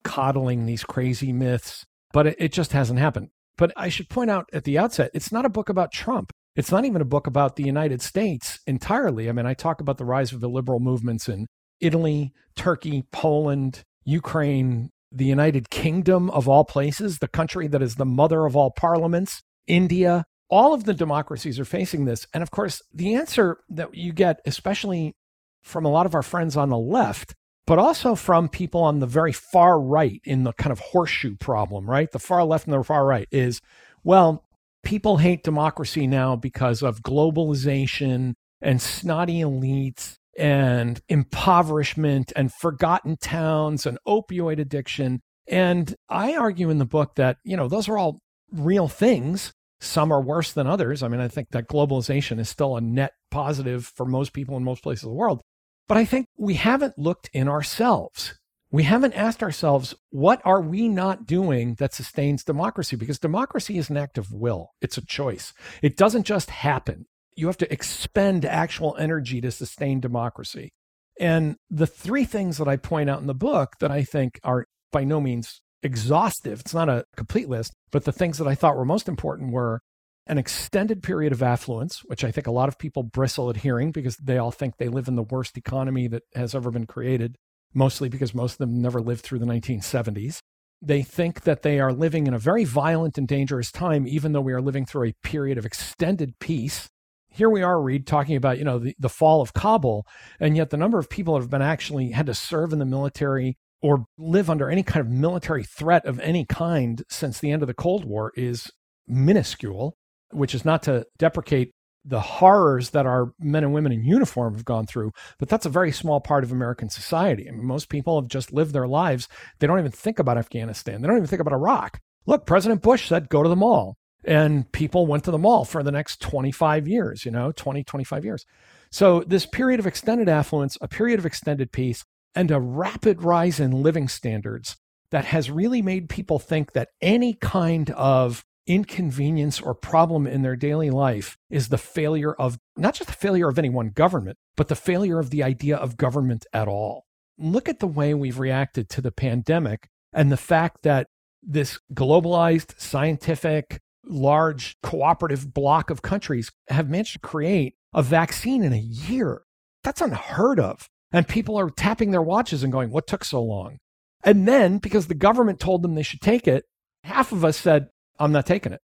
[0.04, 3.30] coddling these crazy myths." But it, it just hasn't happened.
[3.56, 6.32] But I should point out at the outset, it's not a book about Trump.
[6.56, 9.30] It's not even a book about the United States entirely.
[9.30, 11.46] I mean, I talk about the rise of the liberal movements in
[11.80, 18.06] Italy, Turkey, Poland, Ukraine, the United Kingdom of all places, the country that is the
[18.06, 20.26] mother of all parliaments, India.
[20.50, 22.26] All of the democracies are facing this.
[22.34, 25.14] And of course, the answer that you get, especially
[25.62, 27.36] from a lot of our friends on the left,
[27.68, 31.88] but also from people on the very far right in the kind of horseshoe problem,
[31.88, 32.12] right?
[32.12, 33.62] The far left and the far right is,
[34.04, 34.44] well,
[34.84, 43.86] people hate democracy now because of globalization and snotty elites and impoverishment and forgotten towns
[43.86, 45.20] and opioid addiction.
[45.48, 48.20] And I argue in the book that, you know, those are all
[48.52, 49.52] real things.
[49.82, 51.04] Some are worse than others.
[51.04, 54.64] I mean, I think that globalization is still a net positive for most people in
[54.64, 55.42] most places of the world.
[55.88, 58.36] But I think we haven't looked in ourselves.
[58.72, 62.96] We haven't asked ourselves, what are we not doing that sustains democracy?
[62.96, 65.54] Because democracy is an act of will, it's a choice.
[65.82, 67.06] It doesn't just happen
[67.40, 70.74] you have to expend actual energy to sustain democracy.
[71.20, 74.66] And the three things that I point out in the book that I think are
[74.92, 78.76] by no means exhaustive, it's not a complete list, but the things that I thought
[78.76, 79.82] were most important were
[80.28, 83.92] an extended period of affluence, which I think a lot of people bristle at hearing
[83.92, 87.36] because they all think they live in the worst economy that has ever been created,
[87.74, 90.40] mostly because most of them never lived through the 1970s.
[90.82, 94.42] They think that they are living in a very violent and dangerous time, even though
[94.42, 96.90] we are living through a period of extended peace
[97.30, 100.06] here we are, Reed, talking about, you know, the, the fall of Kabul,
[100.40, 102.86] and yet the number of people that have been actually had to serve in the
[102.86, 107.62] military or live under any kind of military threat of any kind since the end
[107.62, 108.70] of the Cold War is
[109.08, 109.96] minuscule,
[110.32, 111.72] which is not to deprecate
[112.06, 115.70] the horrors that our men and women in uniform have gone through, but that's a
[115.70, 117.48] very small part of American society.
[117.48, 119.28] I mean, most people have just lived their lives.
[119.60, 121.02] They don't even think about Afghanistan.
[121.02, 122.00] They don't even think about Iraq.
[122.26, 125.84] Look, President Bush said, go to the mall and people went to the mall for
[125.84, 128.46] the next 25 years, you know, 20, 25 years.
[128.92, 132.04] So, this period of extended affluence, a period of extended peace,
[132.36, 134.78] and a rapid rise in living standards
[135.12, 140.56] that has really made people think that any kind of inconvenience or problem in their
[140.56, 144.68] daily life is the failure of not just the failure of any one government, but
[144.68, 147.06] the failure of the idea of government at all.
[147.38, 151.08] Look at the way we've reacted to the pandemic and the fact that
[151.42, 153.80] this globalized scientific
[154.10, 159.44] large cooperative block of countries have managed to create a vaccine in a year.
[159.84, 160.90] That's unheard of.
[161.12, 163.78] And people are tapping their watches and going, What took so long?
[164.24, 166.66] And then, because the government told them they should take it,
[167.04, 167.88] half of us said,
[168.20, 168.82] I'm not taking it.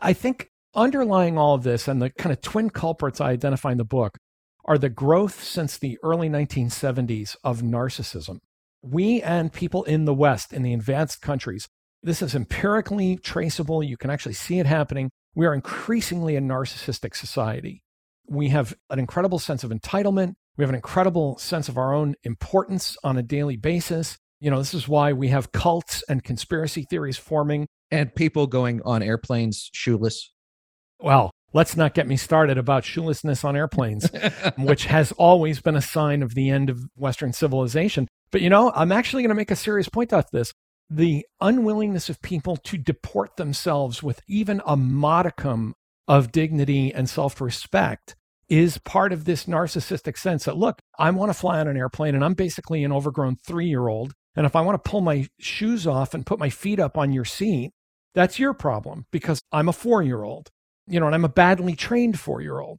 [0.00, 3.78] I think underlying all of this and the kind of twin culprits I identify in
[3.78, 4.16] the book
[4.64, 8.38] are the growth since the early 1970s of narcissism.
[8.82, 11.68] We and people in the West, in the advanced countries,
[12.02, 13.82] this is empirically traceable.
[13.82, 15.10] You can actually see it happening.
[15.34, 17.82] We are increasingly a narcissistic society.
[18.28, 20.34] We have an incredible sense of entitlement.
[20.56, 24.16] We have an incredible sense of our own importance on a daily basis.
[24.40, 27.66] You know, this is why we have cults and conspiracy theories forming.
[27.90, 30.32] And people going on airplanes shoeless.
[30.98, 34.10] Well, let's not get me started about shoelessness on airplanes,
[34.58, 38.08] which has always been a sign of the end of Western civilization.
[38.30, 40.52] But you know, I'm actually going to make a serious point out of this
[40.94, 45.74] the unwillingness of people to deport themselves with even a modicum
[46.06, 48.14] of dignity and self respect
[48.48, 52.14] is part of this narcissistic sense that, look, I want to fly on an airplane
[52.14, 54.12] and I'm basically an overgrown three year old.
[54.36, 57.12] And if I want to pull my shoes off and put my feet up on
[57.12, 57.70] your seat,
[58.14, 60.50] that's your problem because I'm a four year old,
[60.86, 62.78] you know, and I'm a badly trained four year old.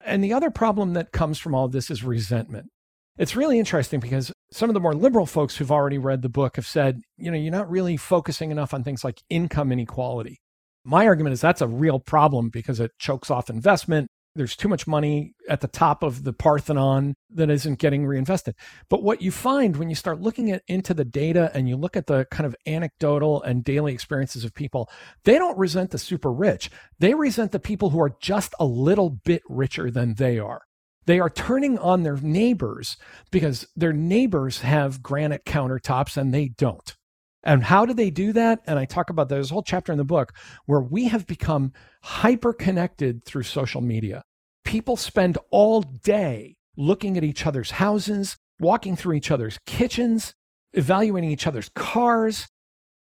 [0.00, 2.70] And the other problem that comes from all this is resentment.
[3.18, 6.54] It's really interesting because some of the more liberal folks who've already read the book
[6.54, 10.38] have said, you know, you're not really focusing enough on things like income inequality.
[10.84, 14.06] My argument is that's a real problem because it chokes off investment.
[14.36, 18.54] There's too much money at the top of the Parthenon that isn't getting reinvested.
[18.88, 21.96] But what you find when you start looking at, into the data and you look
[21.96, 24.88] at the kind of anecdotal and daily experiences of people,
[25.24, 26.70] they don't resent the super rich.
[27.00, 30.62] They resent the people who are just a little bit richer than they are.
[31.08, 32.98] They are turning on their neighbors
[33.30, 36.94] because their neighbors have granite countertops and they don't.
[37.42, 38.60] And how do they do that?
[38.66, 40.34] And I talk about there's a whole chapter in the book
[40.66, 44.22] where we have become hyper connected through social media.
[44.66, 50.34] People spend all day looking at each other's houses, walking through each other's kitchens,
[50.74, 52.48] evaluating each other's cars.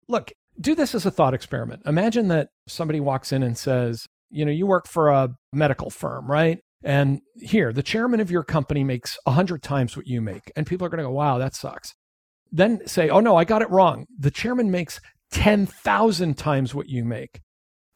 [0.09, 1.83] Look, do this as a thought experiment.
[1.85, 6.31] Imagine that somebody walks in and says, you know, you work for a medical firm,
[6.31, 6.61] right?
[6.83, 10.51] And here, the chairman of your company makes 100 times what you make.
[10.57, 11.95] And people are going to go, wow, that sucks.
[12.51, 14.07] Then say, oh, no, I got it wrong.
[14.19, 15.01] The chairman makes
[15.33, 17.41] 10,000 times what you make.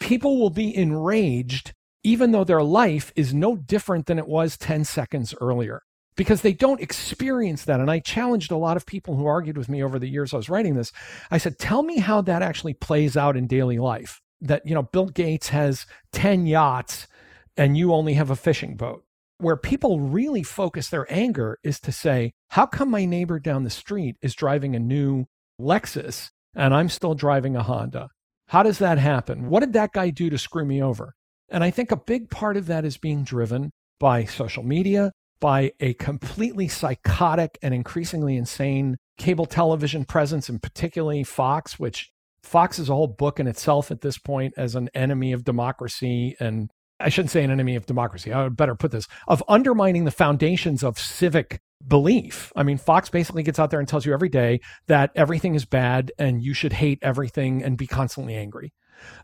[0.00, 4.84] People will be enraged, even though their life is no different than it was 10
[4.84, 5.82] seconds earlier
[6.16, 7.80] because they don't experience that.
[7.80, 10.36] And I challenged a lot of people who argued with me over the years I
[10.36, 10.92] was writing this.
[11.30, 14.20] I said, tell me how that actually plays out in daily life.
[14.40, 17.08] That, you know, Bill Gates has 10 yachts
[17.56, 19.04] and you only have a fishing boat.
[19.38, 23.70] Where people really focus their anger is to say, how come my neighbor down the
[23.70, 25.26] street is driving a new
[25.60, 28.08] Lexus and I'm still driving a Honda?
[28.48, 29.48] How does that happen?
[29.48, 31.14] What did that guy do to screw me over?
[31.48, 35.72] And I think a big part of that is being driven by social media, by
[35.80, 42.10] a completely psychotic and increasingly insane cable television presence, and particularly Fox, which
[42.42, 46.36] Fox is a whole book in itself at this point as an enemy of democracy.
[46.38, 48.32] And I shouldn't say an enemy of democracy.
[48.32, 52.52] I would better put this of undermining the foundations of civic belief.
[52.56, 55.64] I mean, Fox basically gets out there and tells you every day that everything is
[55.64, 58.72] bad and you should hate everything and be constantly angry.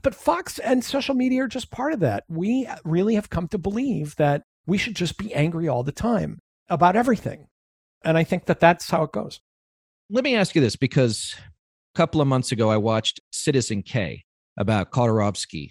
[0.02, 2.24] But Fox and social media are just part of that.
[2.28, 6.38] We really have come to believe that we should just be angry all the time
[6.68, 7.46] about everything.
[8.04, 9.40] And I think that that's how it goes.
[10.10, 11.36] Let me ask you this because
[11.94, 14.24] a couple of months ago, I watched Citizen K
[14.56, 15.70] about Khodorkovsky,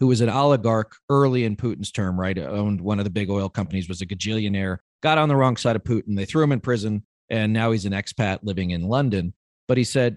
[0.00, 2.36] who was an oligarch early in Putin's term, right?
[2.36, 5.76] Owned one of the big oil companies, was a gajillionaire, got on the wrong side
[5.76, 6.16] of Putin.
[6.16, 9.34] They threw him in prison, and now he's an expat living in London.
[9.68, 10.16] But he said,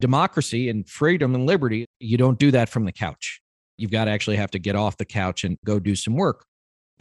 [0.00, 3.40] democracy and freedom and liberty, you don't do that from the couch.
[3.76, 6.44] You've got to actually have to get off the couch and go do some work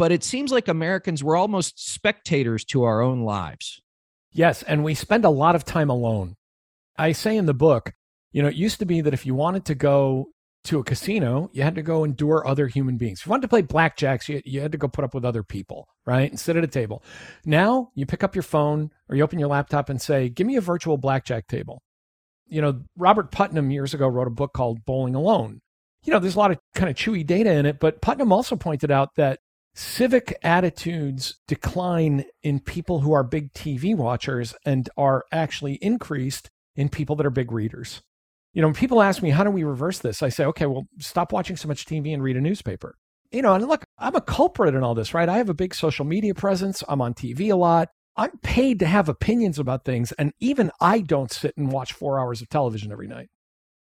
[0.02, 3.84] but it seems like Americans were almost spectators to our own lives.
[4.32, 6.38] Yes, and we spend a lot of time alone.
[6.98, 7.94] I say in the book,
[8.32, 10.30] you know, it used to be that if you wanted to go
[10.64, 13.20] to a casino, you had to go endure other human beings.
[13.20, 15.44] If you wanted to play blackjacks, you, you had to go put up with other
[15.44, 16.30] people, right?
[16.30, 17.04] And sit at a table.
[17.46, 20.56] Now you pick up your phone or you open your laptop and say, give me
[20.58, 21.82] a virtual blackjack table.
[22.48, 25.62] You know, Robert Putnam years ago wrote a book called Bowling Alone.
[26.04, 28.56] You know, there's a lot of kind of chewy data in it, but Putnam also
[28.56, 29.40] pointed out that
[29.74, 36.90] civic attitudes decline in people who are big TV watchers and are actually increased in
[36.90, 38.02] people that are big readers.
[38.54, 40.22] You know, when people ask me, how do we reverse this?
[40.22, 42.96] I say, okay, well, stop watching so much TV and read a newspaper.
[43.32, 45.30] You know, and look, I'm a culprit in all this, right?
[45.30, 46.84] I have a big social media presence.
[46.90, 47.88] I'm on TV a lot.
[48.18, 50.12] I'm paid to have opinions about things.
[50.14, 53.30] And even I don't sit and watch four hours of television every night.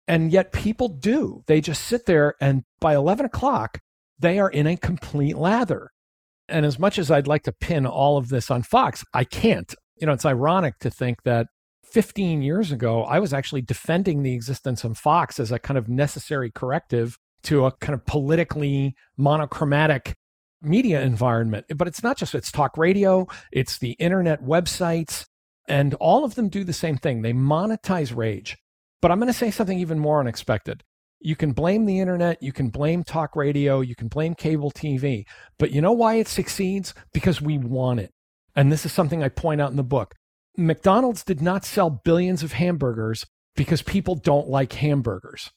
[0.07, 1.43] And yet people do.
[1.47, 3.79] They just sit there and by 11 o'clock,
[4.19, 5.89] they are in a complete lather.
[6.47, 9.73] And as much as I'd like to pin all of this on Fox, I can't.
[9.97, 11.47] You know, it's ironic to think that
[11.91, 15.89] 15 years ago, I was actually defending the existence of Fox as a kind of
[15.89, 20.15] necessary corrective to a kind of politically monochromatic
[20.61, 21.65] media environment.
[21.75, 25.25] But it's not just it's talk radio, it's the internet websites,
[25.67, 27.21] and all of them do the same thing.
[27.21, 28.57] They monetize rage.
[29.01, 30.83] But I'm going to say something even more unexpected.
[31.21, 35.25] You can blame the internet, you can blame talk radio, you can blame cable TV.
[35.57, 36.93] But you know why it succeeds?
[37.13, 38.11] Because we want it.
[38.55, 40.15] And this is something I point out in the book.
[40.59, 45.51] McDonald's did not sell billions of hamburgers because people don't like hamburgers.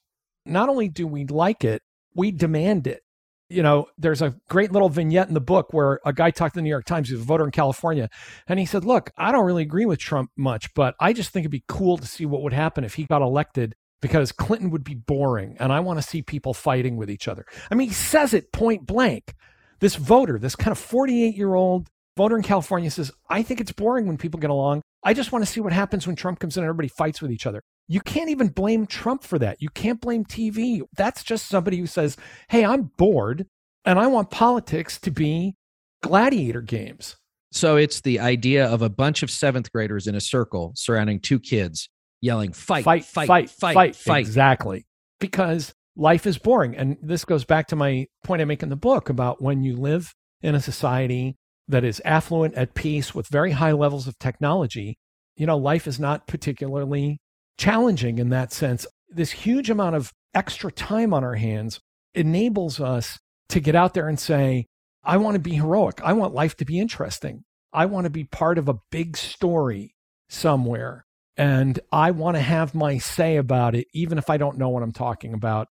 [0.47, 1.83] Not only do we like it,
[2.15, 3.03] we demand it.
[3.49, 6.59] You know, there's a great little vignette in the book where a guy talked to
[6.59, 8.09] the New York Times, he's a voter in California,
[8.49, 11.45] and he said, Look, I don't really agree with Trump much, but I just think
[11.45, 14.85] it'd be cool to see what would happen if he got elected because Clinton would
[14.85, 17.45] be boring and I want to see people fighting with each other.
[17.71, 19.35] I mean, he says it point blank.
[19.81, 23.73] This voter, this kind of 48 year old voter in California says, I think it's
[23.73, 24.83] boring when people get along.
[25.05, 27.33] I just want to see what happens when Trump comes in and everybody fights with
[27.33, 27.62] each other.
[27.88, 29.61] You can't even blame Trump for that.
[29.61, 30.83] You can't blame TV.
[30.97, 32.17] That's just somebody who says,
[32.49, 33.47] Hey, I'm bored
[33.85, 35.57] and I want politics to be
[36.03, 37.17] gladiator games.
[37.51, 41.38] So it's the idea of a bunch of seventh graders in a circle surrounding two
[41.38, 41.88] kids
[42.23, 44.21] yelling fight, fight, fight, fight, fight, fight, fight.
[44.21, 44.87] Exactly.
[45.21, 46.75] Because life is boring.
[46.77, 49.77] And this goes back to my point I make in the book about when you
[49.77, 51.37] live in a society
[51.73, 54.97] that is affluent, at peace, with very high levels of technology,
[55.37, 57.18] you know, life is not particularly
[57.59, 58.87] challenging in that sense.
[59.09, 61.81] This huge amount of extra time on our hands
[62.14, 63.18] enables us
[63.49, 64.66] to get out there and say,
[65.05, 66.01] I want to be heroic.
[66.03, 67.45] I want life to be interesting.
[67.73, 69.95] I want to be part of a big story
[70.29, 71.05] somewhere
[71.37, 74.83] and I want to have my say about it, even if I don't know what
[74.83, 75.68] I'm talking about.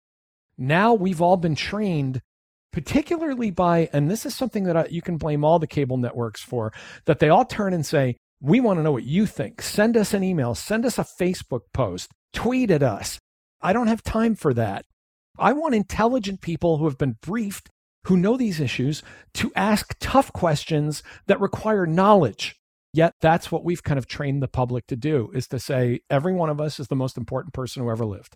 [0.57, 2.21] Now we've all been trained,
[2.71, 6.41] particularly by, and this is something that I, you can blame all the cable networks
[6.41, 6.71] for,
[7.05, 9.61] that they all turn and say, We want to know what you think.
[9.61, 13.19] Send us an email, send us a Facebook post, tweet at us.
[13.61, 14.85] I don't have time for that.
[15.37, 17.69] I want intelligent people who have been briefed,
[18.05, 19.01] who know these issues,
[19.35, 22.55] to ask tough questions that require knowledge.
[22.93, 26.33] Yet that's what we've kind of trained the public to do is to say every
[26.33, 28.35] one of us is the most important person who ever lived.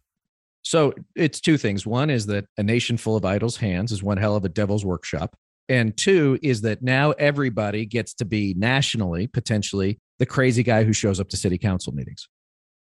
[0.73, 1.85] So it's two things.
[1.85, 4.83] One is that a nation full of idols' hands is one hell of a devil's
[4.83, 5.35] workshop.
[5.69, 10.91] And two is that now everybody gets to be nationally, potentially, the crazy guy who
[10.91, 12.27] shows up to city council meetings.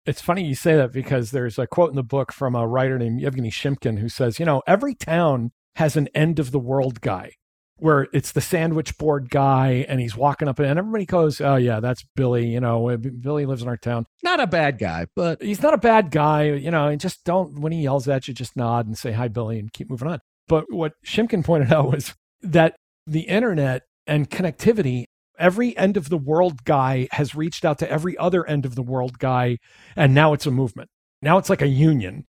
[0.07, 2.97] It's funny you say that because there's a quote in the book from a writer
[2.97, 7.01] named Yevgeny Simkin who says, you know, every town has an end of the world
[7.01, 7.33] guy
[7.81, 11.81] where it's the sandwich board guy and he's walking up and everybody goes, oh, yeah,
[11.81, 12.47] that's Billy.
[12.47, 14.07] You know, uh, Billy lives in our town.
[14.23, 16.45] Not a bad guy, but he's not a bad guy.
[16.45, 19.29] You know, and just don't, when he yells at you, just nod and say, hi,
[19.29, 20.21] Billy, and keep moving on.
[20.49, 22.77] But what Simkin pointed out was that
[23.07, 25.07] the internet and connectivity
[25.39, 28.83] every end of the world guy has reached out to every other end of the
[28.83, 29.57] world guy
[29.97, 30.89] and now it's a movement
[31.23, 32.27] now it's like a union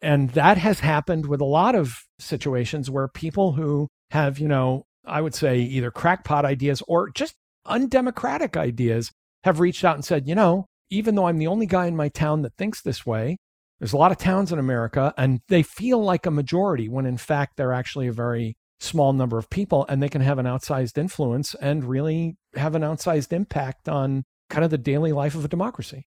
[0.00, 4.84] and that has happened with a lot of situations where people who have you know
[5.06, 7.34] i would say either crackpot ideas or just
[7.66, 9.12] undemocratic ideas
[9.44, 12.08] have reached out and said you know even though i'm the only guy in my
[12.08, 13.36] town that thinks this way
[13.78, 17.18] there's a lot of towns in america and they feel like a majority when in
[17.18, 20.98] fact they're actually a very small number of people and they can have an outsized
[20.98, 25.48] influence and really have an outsized impact on kind of the daily life of a
[25.48, 26.06] democracy.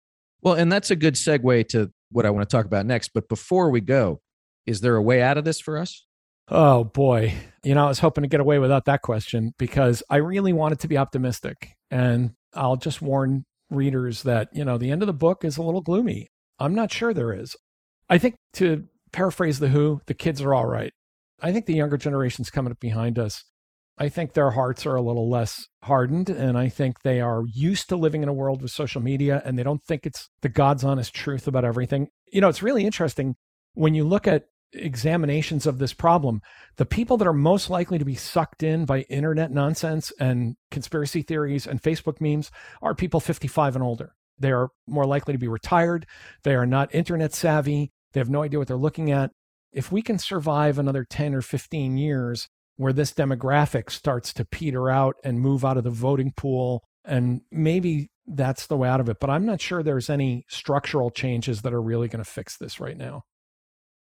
[0.46, 3.10] Well, and that's a good segue to what I want to talk about next.
[3.12, 4.20] But before we go,
[4.64, 6.06] is there a way out of this for us?
[6.46, 7.34] Oh boy.
[7.64, 10.78] You know, I was hoping to get away without that question because I really wanted
[10.78, 11.72] to be optimistic.
[11.90, 15.64] And I'll just warn readers that, you know, the end of the book is a
[15.64, 16.28] little gloomy.
[16.60, 17.56] I'm not sure there is.
[18.08, 20.92] I think to paraphrase The Who, the kids are all right.
[21.42, 23.42] I think the younger generation's coming up behind us.
[23.98, 27.88] I think their hearts are a little less hardened, and I think they are used
[27.88, 30.84] to living in a world with social media and they don't think it's the God's
[30.84, 32.08] honest truth about everything.
[32.30, 33.36] You know, it's really interesting
[33.74, 36.42] when you look at examinations of this problem.
[36.76, 41.22] The people that are most likely to be sucked in by internet nonsense and conspiracy
[41.22, 42.50] theories and Facebook memes
[42.82, 44.12] are people 55 and older.
[44.38, 46.06] They are more likely to be retired.
[46.42, 47.92] They are not internet savvy.
[48.12, 49.30] They have no idea what they're looking at
[49.72, 54.90] if we can survive another 10 or 15 years where this demographic starts to peter
[54.90, 59.08] out and move out of the voting pool, and maybe that's the way out of
[59.08, 59.18] it.
[59.20, 62.80] But I'm not sure there's any structural changes that are really going to fix this
[62.80, 63.22] right now.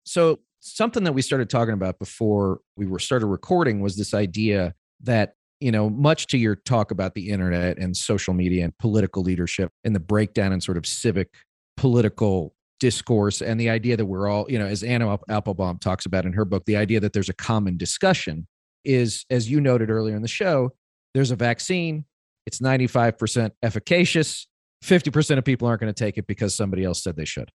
[0.04, 4.74] So, something that we started talking about before we were started recording was this idea
[5.02, 9.24] that you know, much to your talk about the internet and social media and political
[9.24, 11.34] leadership and the breakdown in sort of civic
[11.78, 16.26] political discourse and the idea that we're all, you know, as Anne Applebaum talks about
[16.26, 18.48] in her book, the idea that there's a common discussion
[18.86, 20.72] is, as you noted earlier in the show,
[21.14, 22.06] there's a vaccine,
[22.46, 24.48] it's 95% efficacious.
[24.84, 27.50] 50% of people aren't going to take it because somebody else said they should.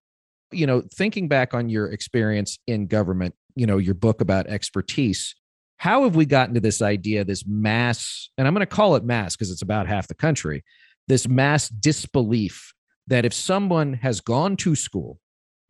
[0.51, 5.35] You know, thinking back on your experience in government, you know, your book about expertise,
[5.77, 9.03] how have we gotten to this idea, this mass, and I'm going to call it
[9.05, 10.63] mass because it's about half the country,
[11.07, 12.73] this mass disbelief
[13.07, 15.19] that if someone has gone to school,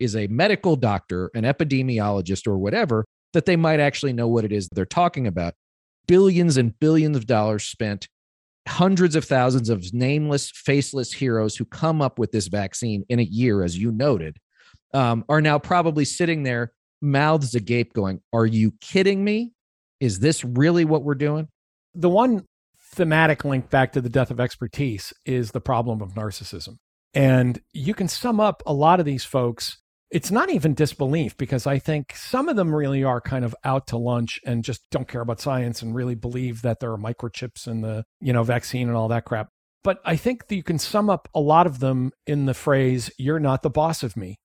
[0.02, 4.52] is a medical doctor, an epidemiologist, or whatever, that they might actually know what it
[4.52, 5.54] is they're talking about.
[6.08, 8.08] Billions and billions of dollars spent,
[8.68, 13.24] hundreds of thousands of nameless, faceless heroes who come up with this vaccine in a
[13.24, 14.38] year, as you noted,
[14.94, 19.54] um, are now probably sitting there, mouths agape, going, Are you kidding me?
[20.00, 21.48] Is this really what we're doing?
[21.94, 22.46] The one
[22.94, 26.78] thematic link back to the death of expertise is the problem of narcissism.
[27.14, 29.78] And you can sum up a lot of these folks.
[30.12, 33.88] It's not even disbelief because I think some of them really are kind of out
[33.88, 37.66] to lunch and just don't care about science and really believe that there are microchips
[37.66, 39.48] in the, you know, vaccine and all that crap.
[39.84, 43.10] But I think that you can sum up a lot of them in the phrase,
[43.18, 44.38] you're not the boss of me.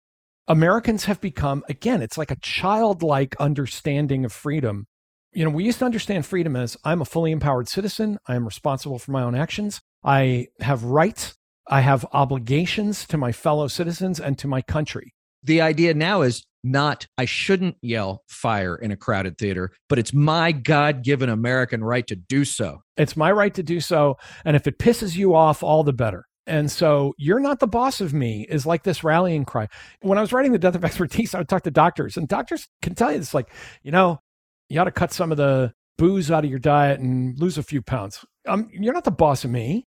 [0.46, 4.86] Americans have become, again, it's like a childlike understanding of freedom.
[5.32, 8.18] You know, we used to understand freedom as I'm a fully empowered citizen.
[8.28, 9.80] I am responsible for my own actions.
[10.04, 11.34] I have rights.
[11.68, 15.12] I have obligations to my fellow citizens and to my country.
[15.46, 20.12] The idea now is not I shouldn't yell fire in a crowded theater, but it's
[20.12, 22.82] my God given American right to do so.
[22.96, 24.16] It's my right to do so.
[24.44, 26.24] And if it pisses you off, all the better.
[26.48, 29.68] And so you're not the boss of me is like this rallying cry.
[30.02, 32.68] When I was writing The Death of Expertise, I would talk to doctors, and doctors
[32.82, 33.48] can tell you this like,
[33.82, 34.20] you know,
[34.68, 37.62] you ought to cut some of the booze out of your diet and lose a
[37.62, 38.24] few pounds.
[38.46, 39.86] Um, you're not the boss of me.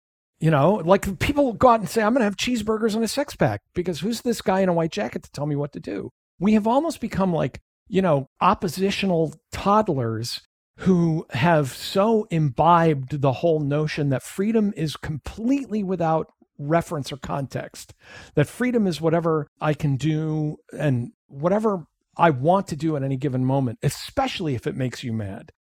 [0.43, 3.09] You know, like people go out and say, I'm going to have cheeseburgers and a
[3.09, 5.78] six pack because who's this guy in a white jacket to tell me what to
[5.78, 6.11] do?
[6.40, 10.40] We have almost become like, you know, oppositional toddlers
[10.78, 16.26] who have so imbibed the whole notion that freedom is completely without
[16.59, 17.95] reference or context,
[18.34, 21.86] that freedom is whatever I can do and whatever
[22.16, 25.53] I want to do at any given moment, especially if it makes you mad.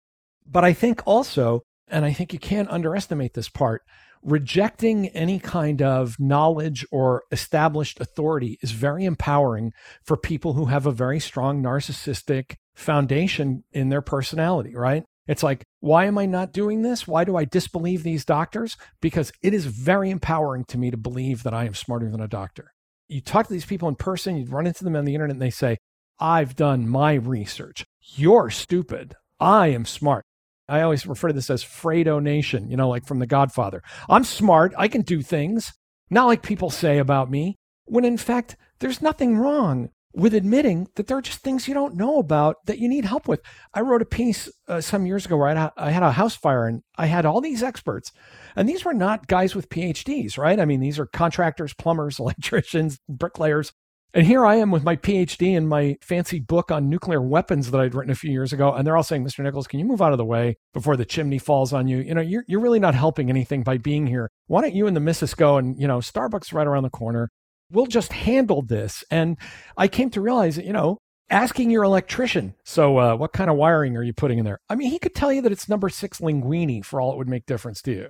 [0.44, 3.82] But I think also, and I think you can't underestimate this part,
[4.22, 9.72] rejecting any kind of knowledge or established authority is very empowering
[10.04, 15.04] for people who have a very strong narcissistic foundation in their personality, right?
[15.26, 17.06] It's like, why am I not doing this?
[17.06, 18.76] Why do I disbelieve these doctors?
[19.00, 22.28] Because it is very empowering to me to believe that I am smarter than a
[22.28, 22.72] doctor.
[23.08, 25.42] You talk to these people in person, you run into them on the internet, and
[25.42, 25.76] they say,
[26.18, 27.84] I've done my research.
[28.00, 29.14] You're stupid.
[29.38, 30.24] I am smart.
[30.68, 33.82] I always refer to this as Fredo Nation, you know, like from The Godfather.
[34.08, 34.72] I'm smart.
[34.78, 35.72] I can do things,
[36.10, 41.06] not like people say about me, when in fact, there's nothing wrong with admitting that
[41.06, 43.40] there are just things you don't know about that you need help with.
[43.72, 46.36] I wrote a piece uh, some years ago where I had, I had a house
[46.36, 48.12] fire and I had all these experts,
[48.54, 50.60] and these were not guys with PhDs, right?
[50.60, 53.72] I mean, these are contractors, plumbers, electricians, bricklayers.
[54.14, 57.80] And here I am with my PhD and my fancy book on nuclear weapons that
[57.80, 58.72] I'd written a few years ago.
[58.72, 59.42] And they're all saying, Mr.
[59.42, 61.98] Nichols, can you move out of the way before the chimney falls on you?
[61.98, 64.30] You know, you're, you're really not helping anything by being here.
[64.48, 67.30] Why don't you and the missus go and, you know, Starbucks right around the corner
[67.72, 69.02] we'll just handle this.
[69.10, 69.36] And
[69.76, 70.98] I came to realize that, you know,
[71.30, 74.58] asking your electrician, so uh, what kind of wiring are you putting in there?
[74.68, 77.28] I mean, he could tell you that it's number six linguini for all it would
[77.28, 78.08] make difference to you.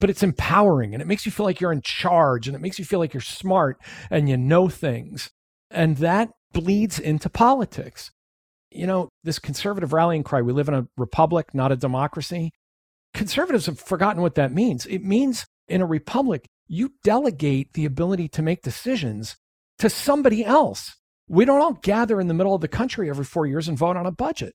[0.00, 2.78] But it's empowering and it makes you feel like you're in charge and it makes
[2.78, 3.78] you feel like you're smart
[4.10, 5.30] and you know things.
[5.70, 8.10] And that bleeds into politics.
[8.70, 12.50] You know, this conservative rallying cry, we live in a republic, not a democracy.
[13.12, 14.86] Conservatives have forgotten what that means.
[14.86, 19.36] It means in a republic, you delegate the ability to make decisions
[19.78, 20.96] to somebody else.
[21.28, 23.96] We don't all gather in the middle of the country every four years and vote
[23.96, 24.54] on a budget.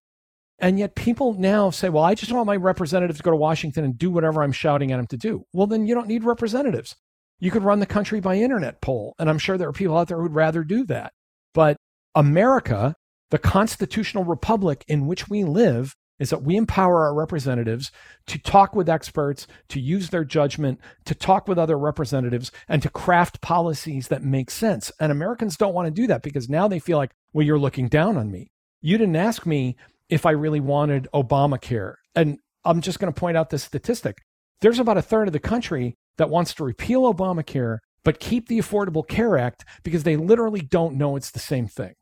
[0.59, 3.85] And yet people now say, well, I just want my representatives to go to Washington
[3.85, 5.45] and do whatever I'm shouting at them to do.
[5.53, 6.95] Well, then you don't need representatives.
[7.39, 9.15] You could run the country by internet poll.
[9.19, 11.13] And I'm sure there are people out there who'd rather do that.
[11.53, 11.77] But
[12.15, 12.95] America,
[13.31, 17.91] the constitutional republic in which we live, is that we empower our representatives
[18.27, 22.89] to talk with experts, to use their judgment, to talk with other representatives, and to
[22.89, 24.91] craft policies that make sense.
[24.99, 27.87] And Americans don't want to do that because now they feel like, well, you're looking
[27.87, 28.51] down on me.
[28.81, 29.77] You didn't ask me
[30.09, 31.95] if I really wanted Obamacare.
[32.15, 34.17] And I'm just going to point out this statistic
[34.61, 38.59] there's about a third of the country that wants to repeal Obamacare, but keep the
[38.59, 41.95] Affordable Care Act because they literally don't know it's the same thing.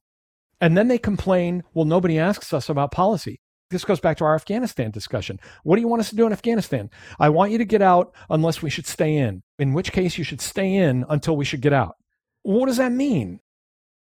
[0.59, 3.39] And then they complain, well, nobody asks us about policy
[3.69, 5.39] this goes back to our Afghanistan discussion.
[5.63, 6.89] What do you want us to do in Afghanistan?
[7.19, 10.23] I want you to get out unless we should stay in, in which case you
[10.23, 11.95] should stay in until we should get out.
[12.43, 13.39] What does that mean?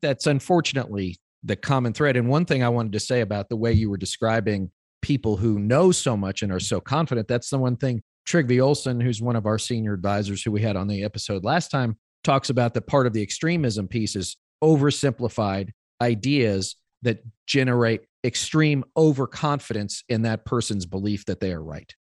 [0.01, 2.18] That's unfortunately the common thread.
[2.18, 5.59] And one thing I wanted to say about the way you were describing people who
[5.59, 9.36] know so much and are so confident, that's the one thing Trygve Olson, who's one
[9.36, 12.88] of our senior advisors who we had on the episode last time, talks about that
[12.88, 15.70] part of the extremism piece is oversimplified
[16.02, 21.96] ideas that generate extreme overconfidence in that person's belief that they are right.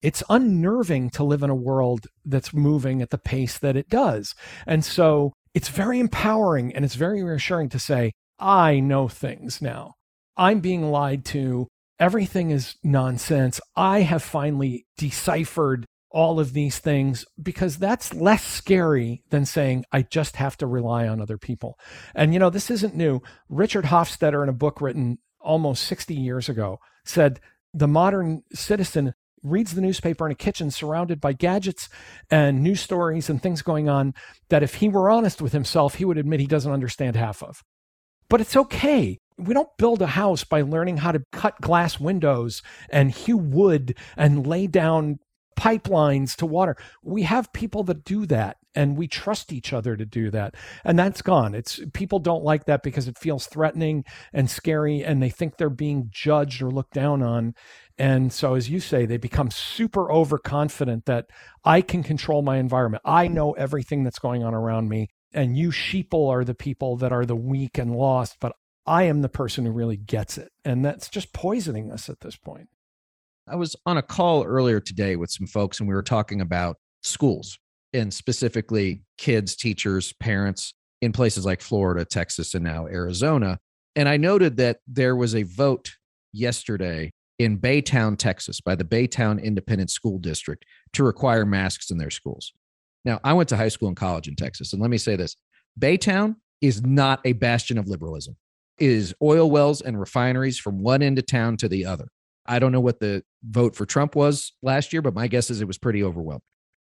[0.00, 4.34] It's unnerving to live in a world that's moving at the pace that it does.
[4.66, 9.94] And so it's very empowering and it's very reassuring to say, I know things now.
[10.36, 11.66] I'm being lied to.
[11.98, 13.60] Everything is nonsense.
[13.74, 20.02] I have finally deciphered all of these things because that's less scary than saying, I
[20.02, 21.78] just have to rely on other people.
[22.14, 23.20] And, you know, this isn't new.
[23.48, 27.40] Richard Hofstadter, in a book written almost 60 years ago, said
[27.74, 31.88] the modern citizen reads the newspaper in a kitchen surrounded by gadgets
[32.30, 34.14] and news stories and things going on
[34.48, 37.62] that if he were honest with himself, he would admit he doesn't understand half of.
[38.28, 39.18] But it's okay.
[39.38, 43.96] We don't build a house by learning how to cut glass windows and hew wood
[44.16, 45.18] and lay down
[45.58, 46.76] pipelines to water.
[47.02, 50.54] We have people that do that and we trust each other to do that.
[50.84, 51.54] And that's gone.
[51.54, 55.68] It's people don't like that because it feels threatening and scary and they think they're
[55.68, 57.54] being judged or looked down on.
[57.98, 61.26] And so as you say, they become super overconfident that
[61.64, 63.02] I can control my environment.
[63.04, 67.12] I know everything that's going on around me and you sheeple are the people that
[67.12, 68.52] are the weak and lost, but
[68.88, 70.50] I am the person who really gets it.
[70.64, 72.68] And that's just poisoning us at this point.
[73.46, 76.76] I was on a call earlier today with some folks, and we were talking about
[77.02, 77.58] schools
[77.92, 80.72] and specifically kids, teachers, parents
[81.02, 83.58] in places like Florida, Texas, and now Arizona.
[83.94, 85.92] And I noted that there was a vote
[86.32, 90.64] yesterday in Baytown, Texas, by the Baytown Independent School District
[90.94, 92.52] to require masks in their schools.
[93.04, 95.36] Now, I went to high school and college in Texas, and let me say this
[95.78, 98.36] Baytown is not a bastion of liberalism.
[98.78, 102.08] Is oil wells and refineries from one end of town to the other.
[102.46, 105.60] I don't know what the vote for Trump was last year, but my guess is
[105.60, 106.42] it was pretty overwhelming.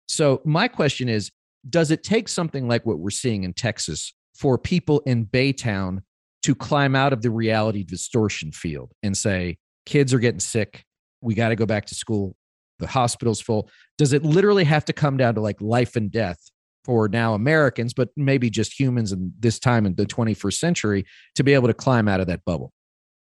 [0.07, 1.31] So, my question is
[1.69, 5.99] Does it take something like what we're seeing in Texas for people in Baytown
[6.43, 9.57] to climb out of the reality distortion field and say,
[9.87, 10.83] kids are getting sick.
[11.21, 12.35] We got to go back to school.
[12.77, 13.69] The hospital's full.
[13.97, 16.37] Does it literally have to come down to like life and death
[16.85, 21.05] for now Americans, but maybe just humans in this time in the 21st century
[21.35, 22.71] to be able to climb out of that bubble?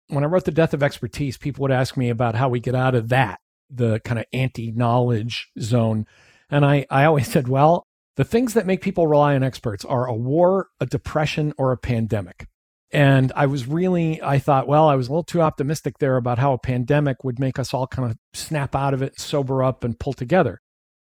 [0.07, 2.73] When I wrote The Death of Expertise, people would ask me about how we get
[2.73, 3.39] out of that,
[3.69, 6.07] the kind of anti knowledge zone.
[6.49, 7.85] And I, I always said, well,
[8.15, 11.77] the things that make people rely on experts are a war, a depression, or a
[11.77, 12.47] pandemic.
[12.91, 16.39] And I was really, I thought, well, I was a little too optimistic there about
[16.39, 19.83] how a pandemic would make us all kind of snap out of it, sober up,
[19.83, 20.59] and pull together.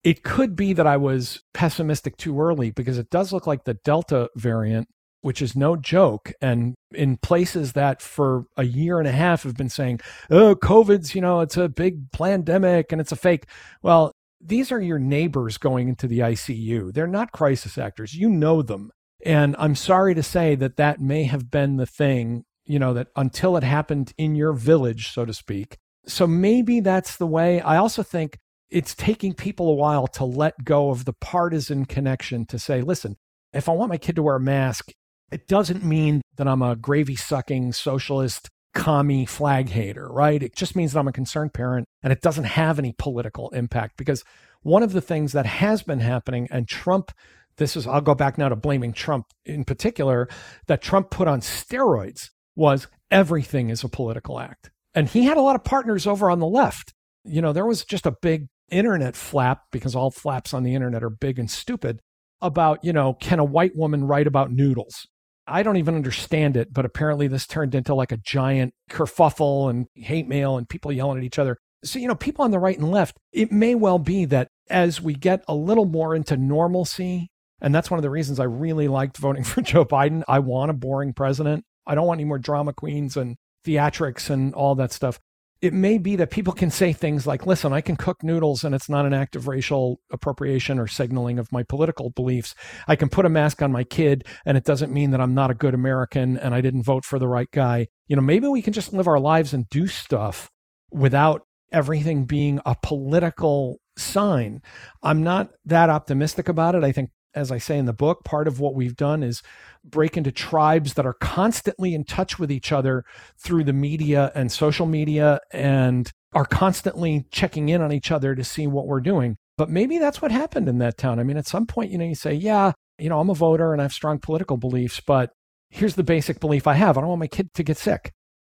[0.05, 3.73] It could be that I was pessimistic too early because it does look like the
[3.73, 4.87] Delta variant,
[5.21, 6.31] which is no joke.
[6.39, 11.15] And in places that for a year and a half have been saying, oh, COVID's,
[11.15, 13.45] you know, it's a big pandemic and it's a fake.
[13.81, 16.93] Well, these are your neighbors going into the ICU.
[16.93, 18.13] They're not crisis actors.
[18.13, 18.91] You know them.
[19.25, 23.07] And I'm sorry to say that that may have been the thing, you know, that
[23.15, 25.77] until it happened in your village, so to speak.
[26.05, 27.59] So maybe that's the way.
[27.61, 28.37] I also think
[28.75, 33.15] it's taking people a while to let go of the partisan connection to say, listen,
[33.53, 34.91] if I want my kid to wear a mask,
[35.31, 40.43] it doesn't mean that I'm a gravy sucking socialist commie flag hater, right?
[40.43, 43.95] It just means that I'm a concerned parent and it doesn't have any political impact
[43.95, 44.25] because
[44.61, 47.13] one of the things that has been happening and Trump
[47.55, 50.27] this is, I'll go back now to blaming Trump in particular,
[50.67, 54.71] that Trump put on steroids was everything is a political act.
[54.93, 56.93] And he had a lot of partners over on the left.
[57.23, 61.03] You know, there was just a big internet flap because all flaps on the internet
[61.03, 61.99] are big and stupid
[62.41, 65.07] about, you know, can a white woman write about noodles?
[65.47, 69.85] I don't even understand it, but apparently this turned into like a giant kerfuffle and
[69.95, 71.57] hate mail and people yelling at each other.
[71.83, 74.99] So, you know, people on the right and left, it may well be that as
[74.99, 77.29] we get a little more into normalcy
[77.61, 80.23] and that's one of the reasons I really liked voting for Joe Biden.
[80.27, 81.65] I want a boring president.
[81.87, 85.19] I don't want any more drama queens and theatrics and all that stuff.
[85.61, 88.75] It may be that people can say things like, listen, I can cook noodles and
[88.75, 92.53] it's not an act of racial appropriation or signaling of my political beliefs.
[92.87, 95.51] I can put a mask on my kid and it doesn't mean that I'm not
[95.51, 97.87] a good American and I didn't vote for the right guy.
[98.07, 100.49] You know, maybe we can just live our lives and do stuff
[100.91, 101.41] without
[101.71, 104.61] everything being a political sign.
[105.01, 106.83] I'm not that optimistic about it.
[106.83, 109.43] I think as I say in the book, part of what we've done is
[109.83, 113.03] break into tribes that are constantly in touch with each other
[113.37, 118.43] through the media and social media and are constantly checking in on each other to
[118.43, 119.37] see what we're doing.
[119.57, 121.19] But maybe that's what happened in that town.
[121.19, 123.71] I mean, at some point, you know, you say, yeah, you know, I'm a voter
[123.71, 125.31] and I have strong political beliefs, but
[125.69, 128.11] here's the basic belief I have I don't want my kid to get sick.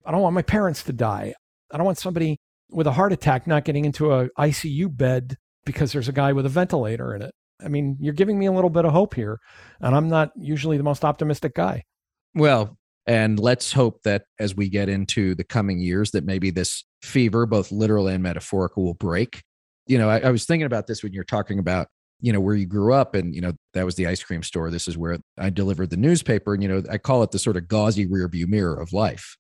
[0.05, 1.35] I don't want my parents to die.
[1.73, 2.39] I don't want somebody
[2.71, 6.47] with a heart attack not getting into a ICU bed because there's a guy with
[6.47, 7.33] a ventilator in it.
[7.65, 9.39] I mean, you're giving me a little bit of hope here,
[9.81, 11.85] and I'm not usually the most optimistic guy.
[12.35, 12.77] Well,
[13.07, 17.47] and let's hope that as we get into the coming years, that maybe this fever,
[17.47, 19.43] both literal and metaphorical, will break.
[19.87, 21.87] You know, I, I was thinking about this when you're talking about,
[22.21, 24.71] you know, where you grew up, and you know that was the ice cream store.
[24.71, 27.57] This is where I delivered the newspaper, and you know, I call it the sort
[27.57, 29.37] of gauzy rearview mirror of life.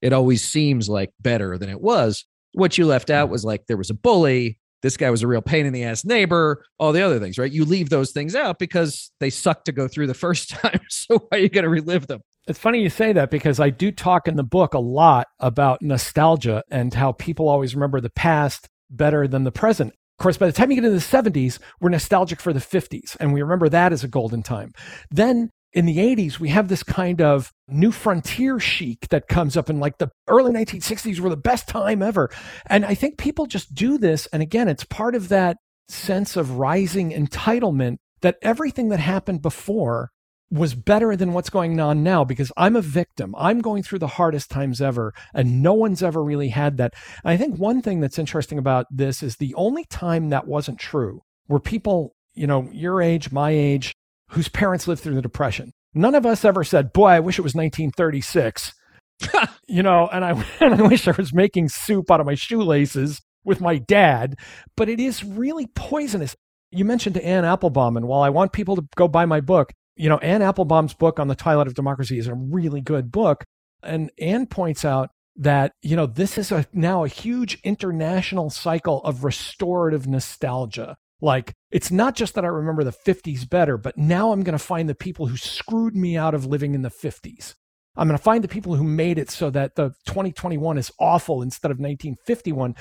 [0.00, 2.24] It always seems like better than it was.
[2.52, 3.32] What you left out hmm.
[3.32, 6.04] was like there was a bully, this guy was a real pain in the ass
[6.04, 7.52] neighbor, all the other things, right?
[7.52, 10.80] You leave those things out because they suck to go through the first time.
[10.88, 12.20] So why are you going to relive them?
[12.46, 15.82] It's funny you say that because I do talk in the book a lot about
[15.82, 19.92] nostalgia and how people always remember the past better than the present.
[19.92, 23.16] Of course, by the time you get into the 70s, we're nostalgic for the 50s
[23.20, 24.72] and we remember that as a golden time.
[25.10, 29.70] Then in the 80s, we have this kind of new frontier chic that comes up
[29.70, 32.30] in like the early 1960s were the best time ever.
[32.66, 34.26] And I think people just do this.
[34.26, 35.58] And again, it's part of that
[35.88, 40.10] sense of rising entitlement that everything that happened before
[40.50, 43.34] was better than what's going on now because I'm a victim.
[43.38, 46.94] I'm going through the hardest times ever, and no one's ever really had that.
[47.22, 50.80] And I think one thing that's interesting about this is the only time that wasn't
[50.80, 53.94] true were people, you know, your age, my age,
[54.30, 55.72] whose parents lived through the Depression.
[55.94, 58.74] None of us ever said, Boy, I wish it was 1936.
[59.68, 63.20] you know, and I, and I wish I was making soup out of my shoelaces
[63.44, 64.36] with my dad,
[64.76, 66.36] but it is really poisonous.
[66.70, 69.72] You mentioned to Anne Applebaum, and while I want people to go buy my book,
[69.96, 73.44] you know, Anne Applebaum's book on the twilight of democracy is a really good book.
[73.82, 79.02] And Anne points out that, you know, this is a, now a huge international cycle
[79.04, 80.96] of restorative nostalgia.
[81.20, 84.64] Like, it's not just that I remember the 50s better, but now I'm going to
[84.64, 87.54] find the people who screwed me out of living in the 50s.
[87.96, 91.42] I'm going to find the people who made it so that the 2021 is awful
[91.42, 92.74] instead of 1951.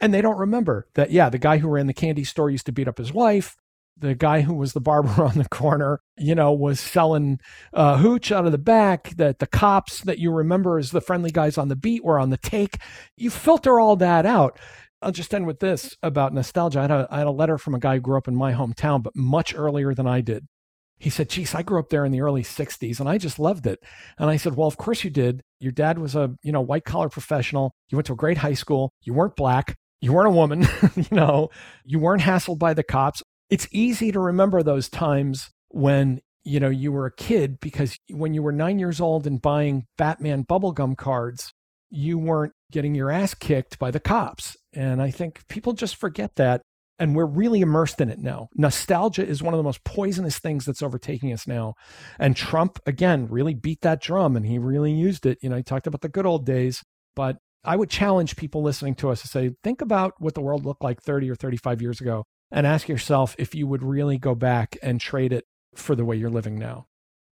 [0.00, 2.72] And they don't remember that, yeah, the guy who ran the candy store used to
[2.72, 3.56] beat up his wife.
[3.98, 7.40] the guy who was the barber on the corner, you know, was selling
[7.72, 11.30] uh, hooch out of the back, that the cops that you remember as the friendly
[11.30, 12.78] guys on the beat were on the take.
[13.16, 14.58] You filter all that out.
[15.02, 16.78] I'll just end with this about nostalgia.
[16.78, 18.52] I had, a, I had a letter from a guy who grew up in my
[18.52, 20.46] hometown, but much earlier than I did.
[20.98, 23.66] He said, Geez, I grew up there in the early 60s and I just loved
[23.66, 23.80] it.
[24.18, 25.42] And I said, Well, of course you did.
[25.60, 27.72] Your dad was a, you know, white collar professional.
[27.90, 28.92] You went to a great high school.
[29.02, 29.76] You weren't black.
[30.00, 30.66] You weren't a woman,
[30.96, 31.48] you know,
[31.84, 33.22] you weren't hassled by the cops.
[33.48, 38.34] It's easy to remember those times when, you know, you were a kid because when
[38.34, 41.52] you were nine years old and buying Batman bubblegum cards,
[41.90, 44.56] you weren't getting your ass kicked by the cops.
[44.76, 46.62] And I think people just forget that.
[46.98, 48.48] And we're really immersed in it now.
[48.54, 51.74] Nostalgia is one of the most poisonous things that's overtaking us now.
[52.18, 55.38] And Trump, again, really beat that drum and he really used it.
[55.42, 56.82] You know, he talked about the good old days,
[57.14, 60.64] but I would challenge people listening to us to say, think about what the world
[60.64, 64.34] looked like 30 or 35 years ago and ask yourself if you would really go
[64.34, 66.86] back and trade it for the way you're living now.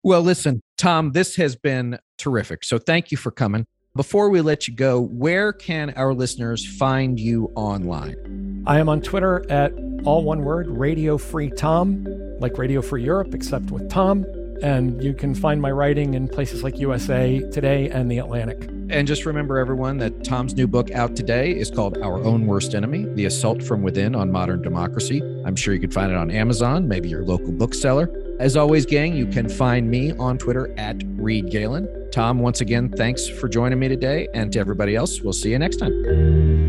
[0.04, 2.62] Well, listen, Tom, this has been terrific.
[2.62, 3.66] So thank you for coming.
[3.98, 8.62] Before we let you go, where can our listeners find you online?
[8.64, 9.72] I am on Twitter at
[10.04, 12.06] all one word, Radio Free Tom,
[12.38, 14.24] like Radio Free Europe, except with Tom.
[14.62, 18.68] And you can find my writing in places like USA Today and The Atlantic.
[18.90, 22.74] And just remember, everyone, that Tom's new book out today is called Our Own Worst
[22.74, 25.20] Enemy The Assault from Within on Modern Democracy.
[25.44, 28.10] I'm sure you can find it on Amazon, maybe your local bookseller.
[28.40, 32.08] As always, gang, you can find me on Twitter at Reed Galen.
[32.10, 34.28] Tom, once again, thanks for joining me today.
[34.32, 36.67] And to everybody else, we'll see you next time.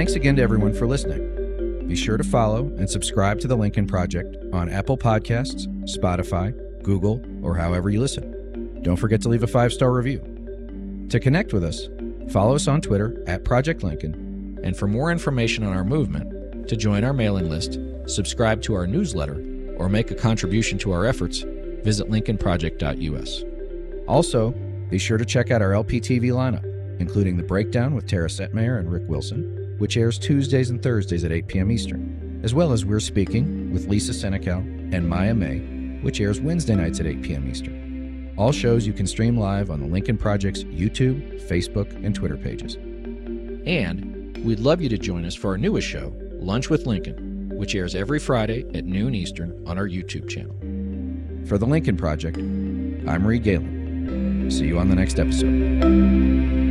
[0.00, 1.86] Thanks again to everyone for listening.
[1.86, 7.22] Be sure to follow and subscribe to the Lincoln Project on Apple Podcasts, Spotify, Google,
[7.42, 8.80] or however you listen.
[8.80, 10.20] Don't forget to leave a five star review.
[11.10, 11.90] To connect with us,
[12.32, 14.58] follow us on Twitter at Project Lincoln.
[14.64, 18.86] And for more information on our movement, to join our mailing list, subscribe to our
[18.86, 19.44] newsletter,
[19.76, 21.40] or make a contribution to our efforts,
[21.84, 23.44] visit lincolnproject.us.
[24.08, 24.52] Also,
[24.88, 26.64] be sure to check out our LPTV lineup,
[26.98, 31.32] including The Breakdown with Tara Setmayer and Rick Wilson which airs Tuesdays and Thursdays at
[31.32, 31.72] 8 p.m.
[31.72, 34.58] Eastern, as well as We're Speaking with Lisa Senecal
[34.94, 35.60] and Maya May,
[36.02, 37.48] which airs Wednesday nights at 8 p.m.
[37.48, 38.34] Eastern.
[38.36, 42.74] All shows you can stream live on the Lincoln Project's YouTube, Facebook, and Twitter pages.
[42.74, 47.74] And we'd love you to join us for our newest show, Lunch with Lincoln, which
[47.74, 50.54] airs every Friday at noon Eastern on our YouTube channel.
[51.48, 54.50] For the Lincoln Project, I'm Reed Galen.
[54.50, 56.69] See you on the next episode.